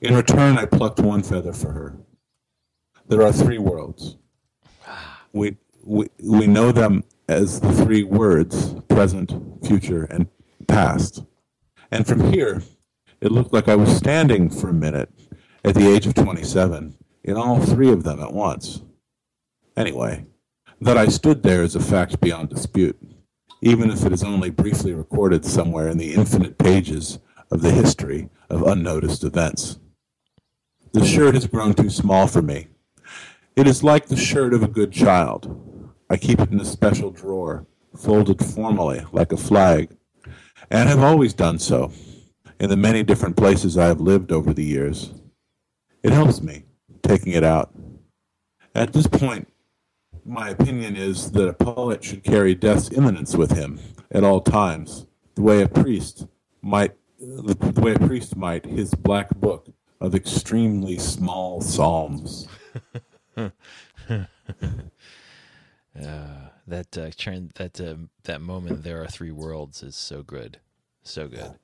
[0.00, 1.96] In return, I plucked one feather for her.
[3.08, 4.16] There are three worlds.
[5.32, 9.32] We, we, we know them as the three words present,
[9.66, 10.26] future, and
[10.66, 11.24] past.
[11.90, 12.62] And from here,
[13.20, 15.10] it looked like I was standing for a minute
[15.64, 18.82] at the age of 27 in all three of them at once.
[19.76, 20.24] Anyway,
[20.80, 22.98] that I stood there is a fact beyond dispute,
[23.62, 27.18] even if it is only briefly recorded somewhere in the infinite pages
[27.50, 29.78] of the history of unnoticed events.
[30.92, 32.68] The shirt has grown too small for me.
[33.56, 35.92] It is like the shirt of a good child.
[36.08, 39.96] I keep it in a special drawer, folded formally like a flag,
[40.70, 41.92] and have always done so
[42.58, 45.14] in the many different places I have lived over the years.
[46.02, 46.64] It helps me
[47.02, 47.72] taking it out.
[48.74, 49.48] At this point,
[50.24, 55.06] my opinion is that a poet should carry death's imminence with him at all times,
[55.34, 56.26] the way a priest
[56.62, 59.68] might, the, the way a priest might his black book
[60.00, 62.48] of extremely small psalms.
[66.70, 70.60] That uh, trend, that uh, that moment, there are three worlds, is so good,
[71.02, 71.58] so good.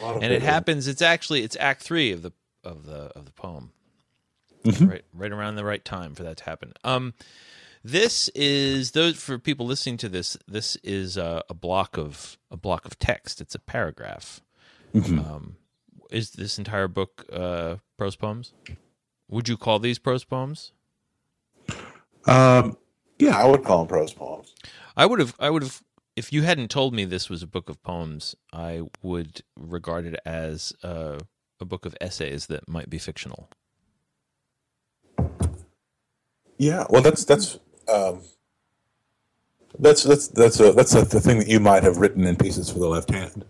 [0.00, 0.86] And it happens.
[0.86, 2.30] It's actually it's Act Three of the
[2.62, 3.72] of the of the poem.
[4.64, 6.72] Right, right around the right time for that to happen.
[6.84, 7.14] Um,
[7.84, 10.38] this is those for people listening to this.
[10.48, 13.42] This is uh, a block of a block of text.
[13.42, 14.40] It's a paragraph.
[14.94, 15.56] Um,
[16.10, 18.54] is this entire book uh, prose poems?
[19.28, 20.72] Would you call these prose poems?
[22.26, 22.78] Um,
[23.18, 24.54] yeah, I would call them prose poems.
[24.96, 25.34] I would have.
[25.38, 25.82] I would have.
[26.16, 30.18] If you hadn't told me this was a book of poems, I would regard it
[30.24, 31.18] as uh,
[31.60, 33.50] a book of essays that might be fictional.
[36.56, 37.58] Yeah, well, that's that's
[37.88, 38.20] um,
[39.78, 42.70] that's that's that's a, that's a, the thing that you might have written in pieces
[42.70, 43.44] for the left hand.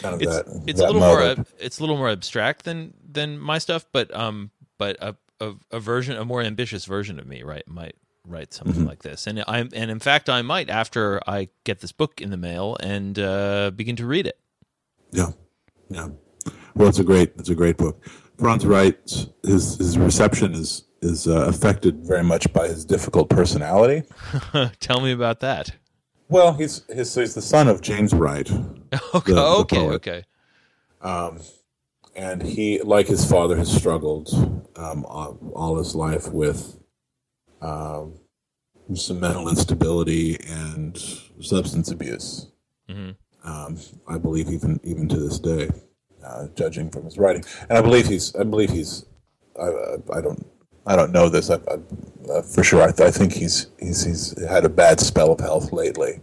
[0.00, 0.62] Kind of It's that.
[0.66, 1.38] it's that a little more mode.
[1.40, 5.54] ab- it's a little more abstract than than my stuff, but um, but a a,
[5.70, 8.86] a version, a more ambitious version of me, right, might write something Mm-hmm.
[8.86, 12.30] like this, and I'm and in fact, I might after I get this book in
[12.30, 14.38] the mail and uh, begin to read it.
[15.10, 15.30] Yeah,
[15.88, 16.08] yeah.
[16.74, 18.04] Well, it's a great it's a great book.
[18.38, 24.06] Franz Wright's his his reception is is uh, affected very much by his difficult personality.
[24.80, 25.70] Tell me about that.
[26.28, 28.50] Well, he's he's, he's the son of James Wright.
[29.14, 30.24] Okay, the okay, okay.
[32.14, 34.28] and he, like his father, has struggled
[34.76, 36.78] um, all, all his life with
[37.62, 38.18] um,
[38.94, 40.98] some mental instability and
[41.40, 42.48] substance abuse.
[43.44, 45.70] Um, I believe even even to this day,
[46.22, 49.06] uh, judging from his writing, and I believe he's I believe he's
[49.58, 50.46] I, I, I don't
[50.86, 52.82] I don't know this I, I, uh, for sure.
[52.82, 56.20] I, th- I think he's he's he's had a bad spell of health lately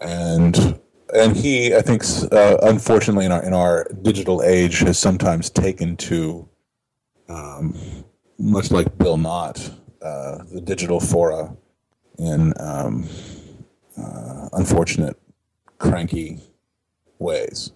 [0.00, 0.78] and
[1.14, 5.96] and he, I think, uh, unfortunately, in our in our digital age, has sometimes taken
[5.98, 6.48] to,
[7.28, 7.76] um,
[8.38, 11.54] much like Bill Knott, uh, the digital fora,
[12.18, 13.06] in um,
[13.98, 15.20] uh, unfortunate,
[15.78, 16.40] cranky
[17.18, 17.72] ways.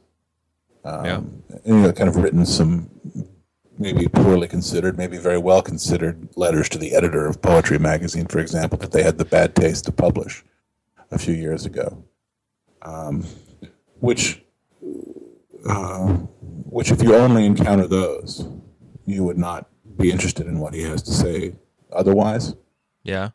[0.85, 1.17] yeah.
[1.17, 2.89] And, you know, kind of written some
[3.79, 8.39] maybe poorly considered, maybe very well considered letters to the editor of Poetry Magazine, for
[8.39, 10.45] example, that they had the bad taste to publish
[11.11, 12.05] a few years ago.
[12.83, 13.25] Um,
[14.01, 14.43] which,
[15.69, 16.07] uh,
[16.69, 18.47] which, if you only encounter those,
[19.05, 21.55] you would not be interested in what he has to say.
[21.93, 22.55] Otherwise,
[23.03, 23.31] Yeah.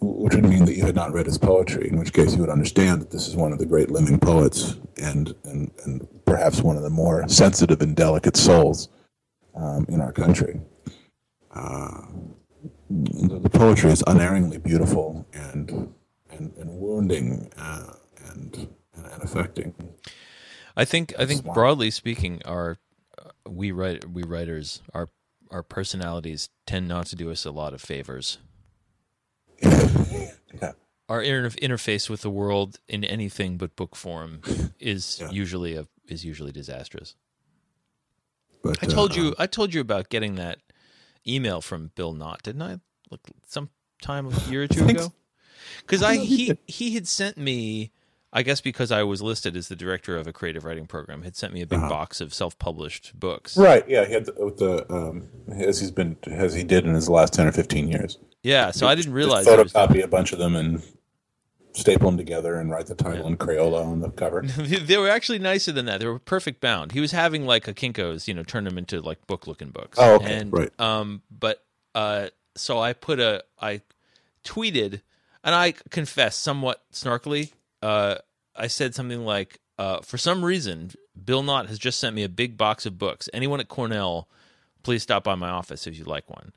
[0.00, 2.50] Which would mean that you had not read his poetry, in which case you would
[2.50, 6.76] understand that this is one of the great living poets and, and, and perhaps one
[6.76, 8.88] of the more sensitive and delicate souls
[9.54, 10.60] um, in our country.
[11.54, 12.02] Uh,
[12.88, 15.92] the, poetry is unerringly beautiful and,
[16.30, 17.92] and, and wounding uh,
[18.30, 19.74] and, and, and affecting.
[20.76, 22.78] I think I think broadly speaking, our
[23.18, 25.08] uh, we write we writers our
[25.50, 28.38] our personalities tend not to do us a lot of favors.
[29.62, 30.72] Yeah.
[31.08, 34.42] Our inter- interface with the world in anything but book form
[34.78, 35.30] is Yeah.
[35.30, 37.14] usually a is usually disastrous.
[38.62, 40.58] But I told uh, you I told you about getting that
[41.26, 42.78] email from Bill Knott, didn't I?
[43.10, 43.70] Like some
[44.02, 45.12] time a year or two ago.
[45.80, 47.90] Because I he he had sent me,
[48.32, 51.36] I guess because I was listed as the director of a creative writing program, had
[51.36, 53.56] sent me a big box of self published books.
[53.56, 53.88] Right.
[53.88, 54.04] Yeah.
[54.04, 57.32] He had the, with the um, as he's been as he did in his last
[57.32, 58.18] ten or fifteen years.
[58.42, 60.82] Yeah, so I didn't realize Just was, photocopy a bunch of them and
[61.72, 64.42] staple them together and write the title in Crayola on the cover.
[64.42, 66.00] they were actually nicer than that.
[66.00, 66.92] They were perfect bound.
[66.92, 69.98] He was having like a Kinkos, you know, turn them into like book looking books.
[70.00, 70.80] Oh, okay, And, right.
[70.80, 71.62] Um, but
[71.94, 73.82] uh, so I put a, I
[74.44, 75.02] tweeted,
[75.44, 77.52] and I confess somewhat snarkily.
[77.82, 78.16] Uh,
[78.56, 80.92] I said something like, uh, for some reason,
[81.24, 83.28] Bill Knott has just sent me a big box of books.
[83.32, 84.28] Anyone at Cornell,
[84.82, 86.52] please stop by my office if you'd like one.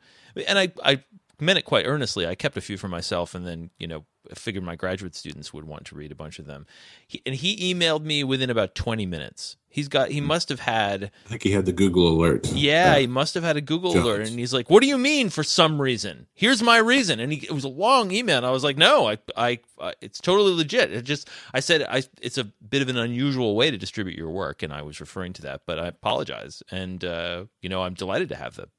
[0.47, 1.03] And I, I
[1.43, 2.25] meant it quite earnestly.
[2.25, 5.65] I kept a few for myself, and then you know, figured my graduate students would
[5.65, 6.65] want to read a bunch of them.
[7.07, 9.57] He, and he emailed me within about twenty minutes.
[9.73, 10.11] He's got.
[10.11, 11.09] He must have had.
[11.25, 12.47] I think he had the Google alert.
[12.53, 14.05] Yeah, he must have had a Google Jones.
[14.05, 16.27] alert, and he's like, "What do you mean for some reason?
[16.35, 18.37] Here's my reason." And he, it was a long email.
[18.37, 21.81] And I was like, "No, I, I, I, it's totally legit." It just, I said,
[21.89, 24.99] I, it's a bit of an unusual way to distribute your work, and I was
[24.99, 26.61] referring to that, but I apologize.
[26.69, 28.69] And uh, you know, I'm delighted to have the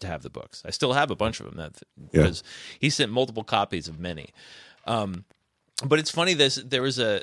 [0.00, 0.62] to have the books.
[0.64, 2.22] I still have a bunch of them that Yeah.
[2.22, 2.42] because
[2.78, 4.30] he sent multiple copies of many.
[4.86, 5.24] Um,
[5.84, 6.34] but it's funny.
[6.34, 7.22] There's there was a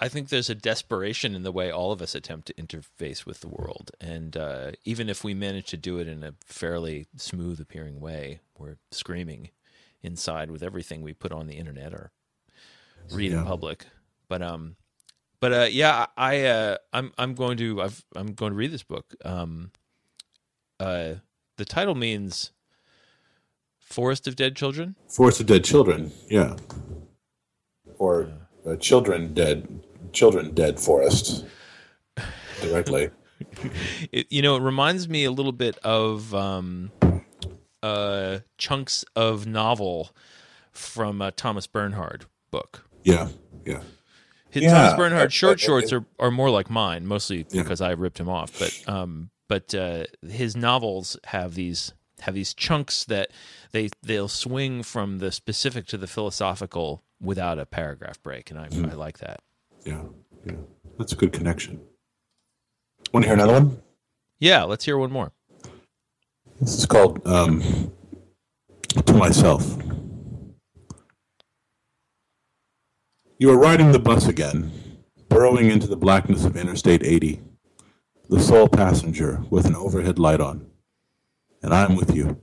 [0.00, 3.40] I think there's a desperation in the way all of us attempt to interface with
[3.40, 7.60] the world, and uh, even if we manage to do it in a fairly smooth
[7.60, 9.50] appearing way, we're screaming
[10.02, 12.10] inside with everything we put on the internet or
[13.12, 13.86] read in public.
[14.28, 14.76] But um,
[15.40, 18.82] but uh, yeah, I uh, I'm I'm going to I've, I'm going to read this
[18.82, 19.14] book.
[19.24, 19.70] Um,
[20.80, 21.14] uh,
[21.56, 22.52] the title means
[23.78, 24.96] Forest of Dead Children.
[25.08, 26.12] Forest of Dead Children.
[26.28, 26.56] Yeah.
[27.98, 28.28] Or
[28.66, 29.80] uh, Children Dead.
[30.12, 31.44] Children Dead Forest.
[32.60, 33.10] Directly.
[34.12, 36.92] It, you know, it reminds me a little bit of um,
[37.82, 40.14] uh, chunks of novel
[40.70, 42.88] from a Thomas Bernhard book.
[43.02, 43.28] yeah.
[43.66, 43.80] Yeah.
[44.50, 47.62] His Yeah, Thomas Bernhard short shorts are, are more like mine, mostly Yeah.
[47.62, 48.56] because I ripped him off.
[48.58, 53.30] But um, but uh, his novels have these have these chunks that
[53.72, 58.66] they they'll swing from the specific to the philosophical without a paragraph break, and I,
[58.66, 58.86] Hmm.
[58.86, 59.40] I like that.
[59.84, 60.02] Yeah.
[60.46, 60.54] Yeah.
[60.98, 61.80] That's a good connection.
[63.12, 63.82] Want to hear another one?
[64.38, 65.32] Yeah, let's hear one more.
[66.60, 67.62] This is called um,
[69.06, 69.76] To Myself.
[73.38, 74.70] You are riding the bus again,
[75.28, 77.40] burrowing into the blackness of Interstate 80,
[78.28, 80.66] the sole passenger with an overhead light on.
[81.62, 82.40] And I'm with you.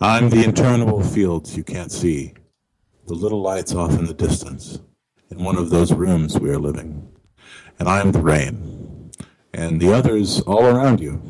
[0.00, 2.34] I'm the interminable fields you can't see,
[3.06, 4.80] the little lights off in the distance,
[5.30, 7.08] in one of those rooms we are living.
[7.78, 9.10] And I'm the rain,
[9.52, 11.20] and the others all around you,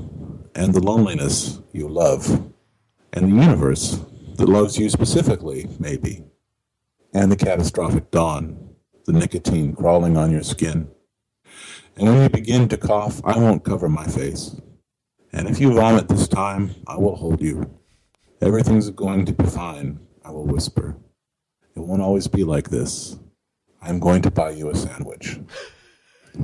[0.55, 2.51] and the loneliness you love,
[3.13, 4.01] and the universe
[4.37, 6.25] that loves you specifically, maybe,
[7.13, 8.75] and the catastrophic dawn,
[9.07, 10.89] the nicotine crawling on your skin.
[11.97, 14.61] And when you begin to cough, I won't cover my face.
[15.33, 17.71] And if you vomit this time, I will hold you.
[18.41, 20.97] Everything's going to be fine, I will whisper.
[21.77, 23.19] It won't always be like this.
[23.81, 25.39] I'm going to buy you a sandwich.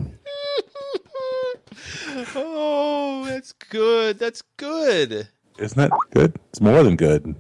[2.35, 4.19] oh, that's good.
[4.19, 5.29] That's good.
[5.59, 6.37] Isn't that good?
[6.51, 7.35] It's more than good.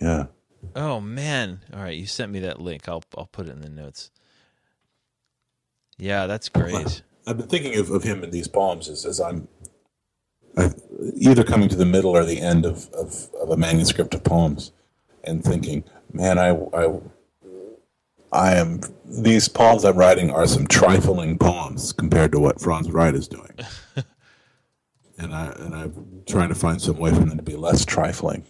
[0.00, 0.26] Yeah.
[0.74, 1.60] Oh man!
[1.72, 2.88] All right, you sent me that link.
[2.88, 4.10] I'll I'll put it in the notes.
[6.00, 7.02] Yeah, that's great.
[7.26, 9.48] I've been thinking of, of him in these poems as, as I'm
[10.56, 10.70] I,
[11.14, 14.72] either coming to the middle or the end of, of, of, a manuscript of poems
[15.22, 16.98] and thinking, man, I, I,
[18.32, 23.14] I am, these poems I'm writing are some trifling poems compared to what Franz Wright
[23.14, 23.52] is doing.
[25.18, 28.44] and, I, and I'm trying to find some way for them to be less trifling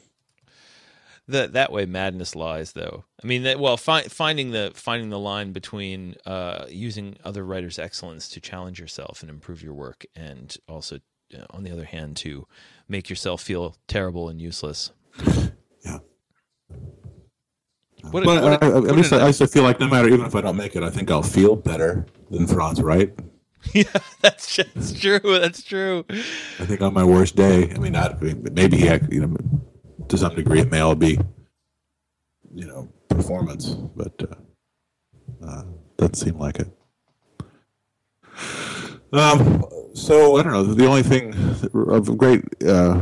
[1.30, 5.18] that that way madness lies though i mean that, well fi- finding the finding the
[5.18, 10.56] line between uh, using other writers excellence to challenge yourself and improve your work and
[10.68, 10.98] also
[11.34, 12.46] uh, on the other hand to
[12.88, 14.92] make yourself feel terrible and useless
[15.84, 15.98] yeah
[18.10, 20.34] what, but what, I, I, at least I, I feel like no matter even if
[20.34, 23.12] I don't make it, I think I'll feel better than Franz, right?
[23.74, 23.84] Yeah,
[24.22, 25.20] that's that's true.
[25.22, 26.06] That's true.
[26.08, 29.36] I think on my worst day, I mean, not maybe he, you know,
[30.10, 31.18] to some degree, it may all be,
[32.52, 35.62] you know, performance, but uh, uh,
[35.96, 36.68] doesn't seem like it.
[39.12, 40.64] Um, so I don't know.
[40.64, 41.34] The only thing
[41.74, 43.00] of great uh,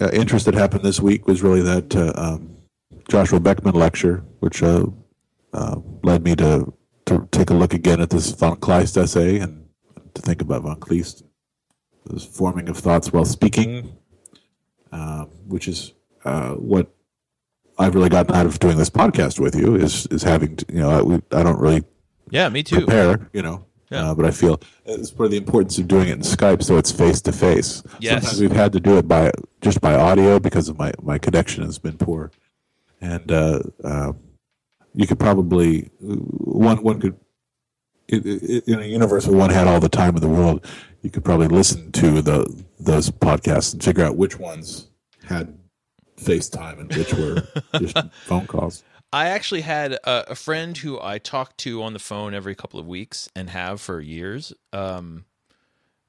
[0.00, 2.56] uh, interest that happened this week was really that uh, um,
[3.08, 4.86] Joshua Beckman lecture, which uh,
[6.02, 6.72] led me to
[7.06, 9.66] to take a look again at this von Kleist essay and
[10.14, 11.24] to think about von Kleist,
[12.06, 13.96] this forming of thoughts while speaking,
[15.46, 15.92] which is
[16.24, 16.94] uh, what
[17.78, 20.80] I've really gotten out of doing this podcast with you is is having to, you
[20.80, 21.84] know I, we, I don't really
[22.30, 24.10] yeah me too prepare you know yeah.
[24.10, 26.78] Uh, but I feel it's part of the importance of doing it in Skype so
[26.78, 27.82] it's face to face.
[27.98, 28.22] Yes.
[28.22, 31.64] Sometimes we've had to do it by just by audio because of my my connection
[31.64, 32.30] has been poor,
[33.00, 34.12] and uh, uh,
[34.94, 37.16] you could probably one one could
[38.08, 40.66] in a universe where one had all the time in the world,
[41.02, 44.88] you could probably listen to the those podcasts and figure out which ones
[45.24, 45.56] had
[46.20, 47.42] FaceTime and which were
[47.78, 47.96] just
[48.26, 48.82] phone calls.
[49.12, 52.78] I actually had a, a, friend who I talk to on the phone every couple
[52.78, 54.52] of weeks and have for years.
[54.72, 55.24] Um,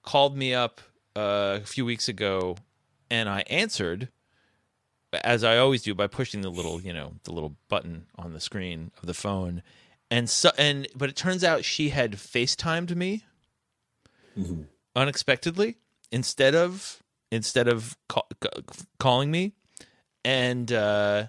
[0.03, 0.81] called me up
[1.15, 2.57] uh, a few weeks ago,
[3.09, 4.09] and I answered,
[5.23, 8.39] as I always do, by pushing the little, you know, the little button on the
[8.39, 9.63] screen of the phone.
[10.11, 13.23] And so, and but it turns out she had FaceTimed me
[14.37, 14.63] mm-hmm.
[14.95, 15.77] unexpectedly
[16.11, 17.01] instead of
[17.31, 18.27] instead of call,
[18.99, 19.53] calling me
[20.23, 21.27] and uh,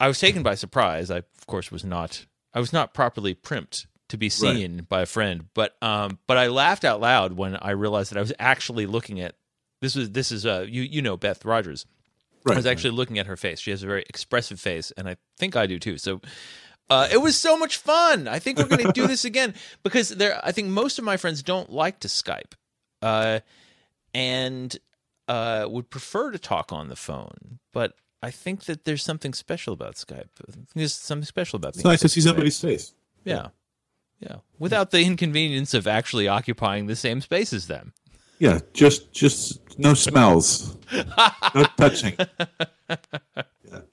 [0.00, 1.10] I was taken by surprise.
[1.10, 2.26] I, of course, was not.
[2.54, 4.88] I was not properly primped to be seen right.
[4.88, 8.22] by a friend, but um, but I laughed out loud when I realized that I
[8.22, 9.34] was actually looking at
[9.80, 11.86] this was this is uh you you know Beth Rogers.
[12.44, 13.60] Right, I was actually looking at her face.
[13.60, 15.98] She has a very expressive face, and I think I do too.
[15.98, 16.20] So
[16.88, 18.28] uh, it was so much fun.
[18.28, 20.40] I think we're going to do this again because there.
[20.42, 22.52] I think most of my friends don't like to Skype,
[23.02, 23.40] uh,
[24.14, 24.76] and
[25.28, 29.72] uh, would prefer to talk on the phone, but I think that there's something special
[29.72, 30.28] about Skype.
[30.74, 31.76] There's something special about.
[31.76, 32.94] It's nice to see somebody's face.
[33.24, 33.48] Yeah.
[34.20, 37.92] yeah, without the inconvenience of actually occupying the same space as them.
[38.38, 40.76] Yeah, just just no smells,
[41.54, 42.16] no touching.
[42.18, 43.80] Yeah.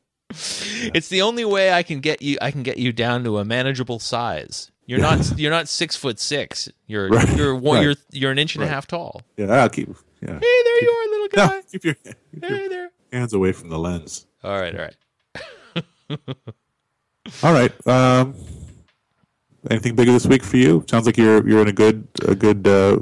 [0.94, 2.38] It's the only way I can get you.
[2.42, 4.72] I can get you down to a manageable size.
[4.86, 5.16] You're yeah.
[5.16, 5.40] not.
[5.40, 6.70] You're not six foot six.
[6.88, 7.10] You're.
[7.10, 7.38] Right.
[7.38, 7.78] You're one.
[7.78, 7.84] Right.
[7.84, 7.96] You're.
[8.12, 8.70] You're an inch and right.
[8.70, 9.22] a half tall.
[9.38, 9.90] Yeah, I'll keep.
[10.22, 10.40] Yeah.
[10.40, 11.48] Hey, there keep, you are, little guy.
[11.48, 12.92] No, keep your, keep hey your there.
[13.12, 14.28] hands away from the lens.
[14.44, 14.76] All right.
[14.76, 16.20] All right.
[17.44, 17.88] all right.
[17.88, 18.36] Um,
[19.70, 20.86] anything bigger this week for you?
[20.90, 23.00] Sounds like you're you're in a good a good uh,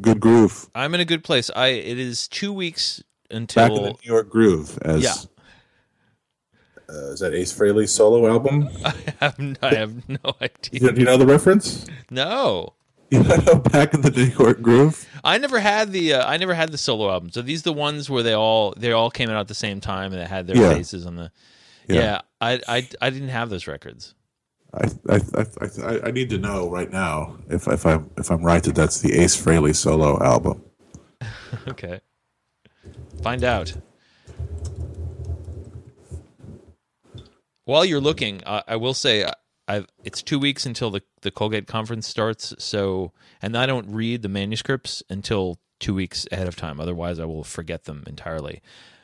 [0.00, 0.68] good groove.
[0.74, 1.50] I'm in a good place.
[1.54, 1.68] I.
[1.68, 4.78] It is two weeks until back in the New York groove.
[4.82, 5.14] As yeah
[6.92, 8.68] uh, is that Ace Frehley's solo album?
[8.84, 10.92] I have, I have no idea.
[10.92, 11.86] Do you know the reference?
[12.10, 12.74] No.
[13.12, 15.06] You know, back in the New York groove.
[15.22, 17.36] I never had the uh, I never had the solo albums.
[17.36, 20.14] Are these the ones where they all they all came out at the same time
[20.14, 20.72] and they had their yeah.
[20.72, 21.30] faces on the?
[21.88, 22.00] Yeah.
[22.00, 24.14] yeah, I, I I didn't have those records.
[24.72, 25.20] I, I
[25.82, 29.00] I, I need to know right now if if I'm if I'm right that that's
[29.00, 30.64] the Ace Frehley solo album.
[31.68, 32.00] okay,
[33.22, 33.74] find out.
[37.64, 39.30] While you're looking, uh, I will say
[39.72, 42.54] I've it's two weeks until the the Colgate conference starts.
[42.58, 46.78] So, and I don't read the manuscripts until two weeks ahead of time.
[46.80, 48.60] Otherwise, I will forget them entirely.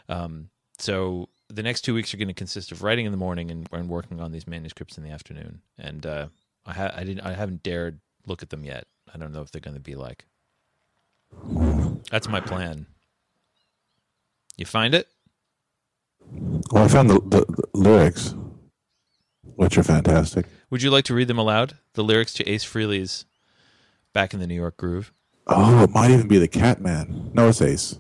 [0.09, 3.51] Um, so the next two weeks are going to consist of writing in the morning
[3.51, 5.63] and, and working on these manuscripts in the afternoon.
[5.79, 6.27] And uh,
[6.67, 8.87] I, ha- I didn't I haven't dared look at them yet.
[9.13, 10.27] I don't know if they're going to be like.
[12.11, 12.87] That's my plan.
[14.57, 15.09] You find it?
[16.71, 18.35] Well, I found the, the, the lyrics,
[19.57, 20.47] which are fantastic.
[20.71, 21.79] Would you like to read them aloud?
[21.95, 23.25] The lyrics to Ace Frehley's
[24.13, 25.13] "Back in the New York Groove."
[25.47, 27.31] Oh, it might even be the Catman.
[27.33, 27.99] No, it's Ace.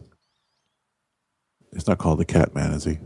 [1.72, 2.98] It's not called the Catman, is he?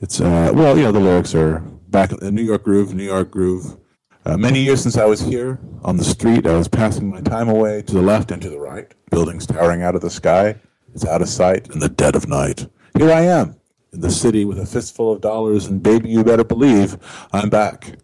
[0.00, 3.04] It's uh, well, you know, the lyrics are back in the New York groove, New
[3.04, 3.76] York groove.
[4.24, 7.48] Uh, many years since I was here on the street, I was passing my time
[7.48, 8.92] away to the left and to the right.
[9.10, 10.56] Buildings towering out of the sky.
[10.94, 12.66] It's out of sight in the dead of night.
[12.96, 13.56] Here I am
[13.92, 16.96] in the city with a fistful of dollars, and baby, you better believe
[17.32, 17.98] I'm back.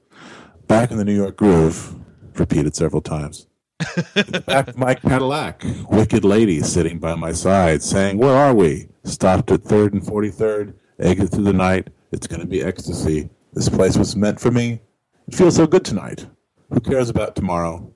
[0.67, 1.95] Back in the New York groove,
[2.35, 3.47] repeated several times.
[4.47, 8.89] Back of my Cadillac, wicked lady sitting by my side, saying, Where are we?
[9.05, 11.89] Stopped at 3rd and 43rd, exit through the night.
[12.13, 13.29] It's going to be ecstasy.
[13.53, 14.81] This place was meant for me.
[15.27, 16.27] It feels so good tonight.
[16.71, 17.93] Who cares about tomorrow?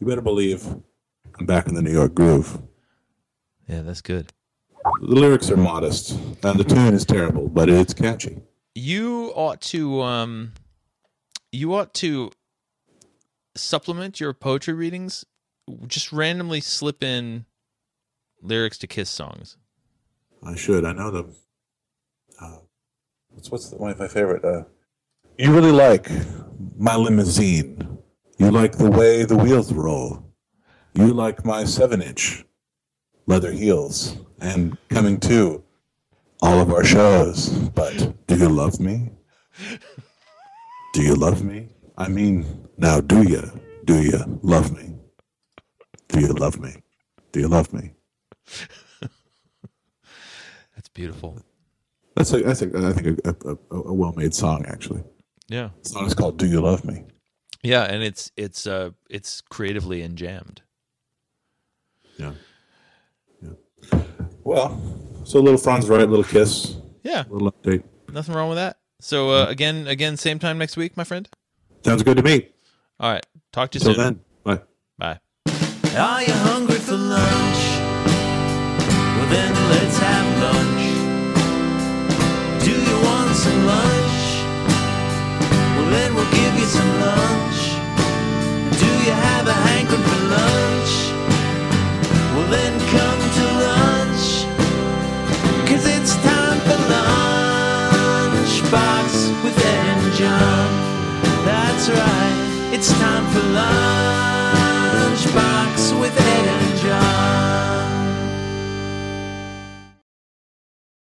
[0.00, 0.66] You better believe
[1.38, 2.60] I'm back in the New York groove.
[3.70, 4.32] Yeah, that's good.
[5.00, 8.42] The lyrics are modest, and the tune is terrible, but it's catchy.
[8.74, 10.54] You ought to um
[11.52, 12.32] you ought to
[13.54, 15.24] supplement your poetry readings
[15.86, 17.44] just randomly slip in
[18.42, 19.56] lyrics to KISS songs.
[20.42, 20.84] I should.
[20.84, 21.36] I know them.
[22.40, 22.56] Uh,
[23.28, 24.44] what's what's the, one of my favorite?
[24.44, 24.64] Uh,
[25.38, 26.10] you really like
[26.76, 27.98] my limousine.
[28.36, 30.24] You like the way the wheels roll.
[30.94, 32.44] You like my seven-inch
[33.30, 35.62] leather heels and coming to
[36.42, 37.48] all of our shows.
[37.48, 39.10] But do you love me?
[40.94, 41.68] Do you love me?
[41.96, 42.44] I mean,
[42.76, 43.48] now do you?
[43.84, 44.94] Do you love me?
[46.08, 46.82] Do you love me?
[47.30, 47.92] Do you love me?
[50.74, 51.38] That's beautiful.
[52.16, 55.04] That's a, that's a, I think a, a, a, a well-made song actually.
[55.48, 55.68] Yeah.
[55.84, 57.04] The song is called "Do You Love Me."
[57.62, 60.58] Yeah, and it's it's uh it's creatively enjambed.
[62.18, 62.32] Yeah.
[64.44, 64.80] Well,
[65.24, 66.76] so little Franz right, little kiss.
[67.02, 67.24] Yeah.
[67.28, 67.82] Little update.
[68.12, 68.78] Nothing wrong with that.
[69.00, 71.28] So uh, again, again, same time next week, my friend.
[71.84, 72.48] Sounds good to me.
[72.98, 73.24] All right.
[73.52, 74.02] Talk to you Till soon.
[74.02, 74.60] then, bye.
[74.98, 75.18] Bye.
[75.96, 77.60] Are you hungry for lunch?
[79.16, 80.84] Well, then let's have lunch.
[82.64, 84.18] Do you want some lunch?
[85.76, 87.58] Well, then we'll give you some lunch.
[88.78, 90.92] Do you have a hankering for lunch?
[92.36, 93.29] Well, then come.
[101.92, 102.70] right.
[102.72, 103.40] It's time for
[105.00, 107.39] lunchbox with Ed and John.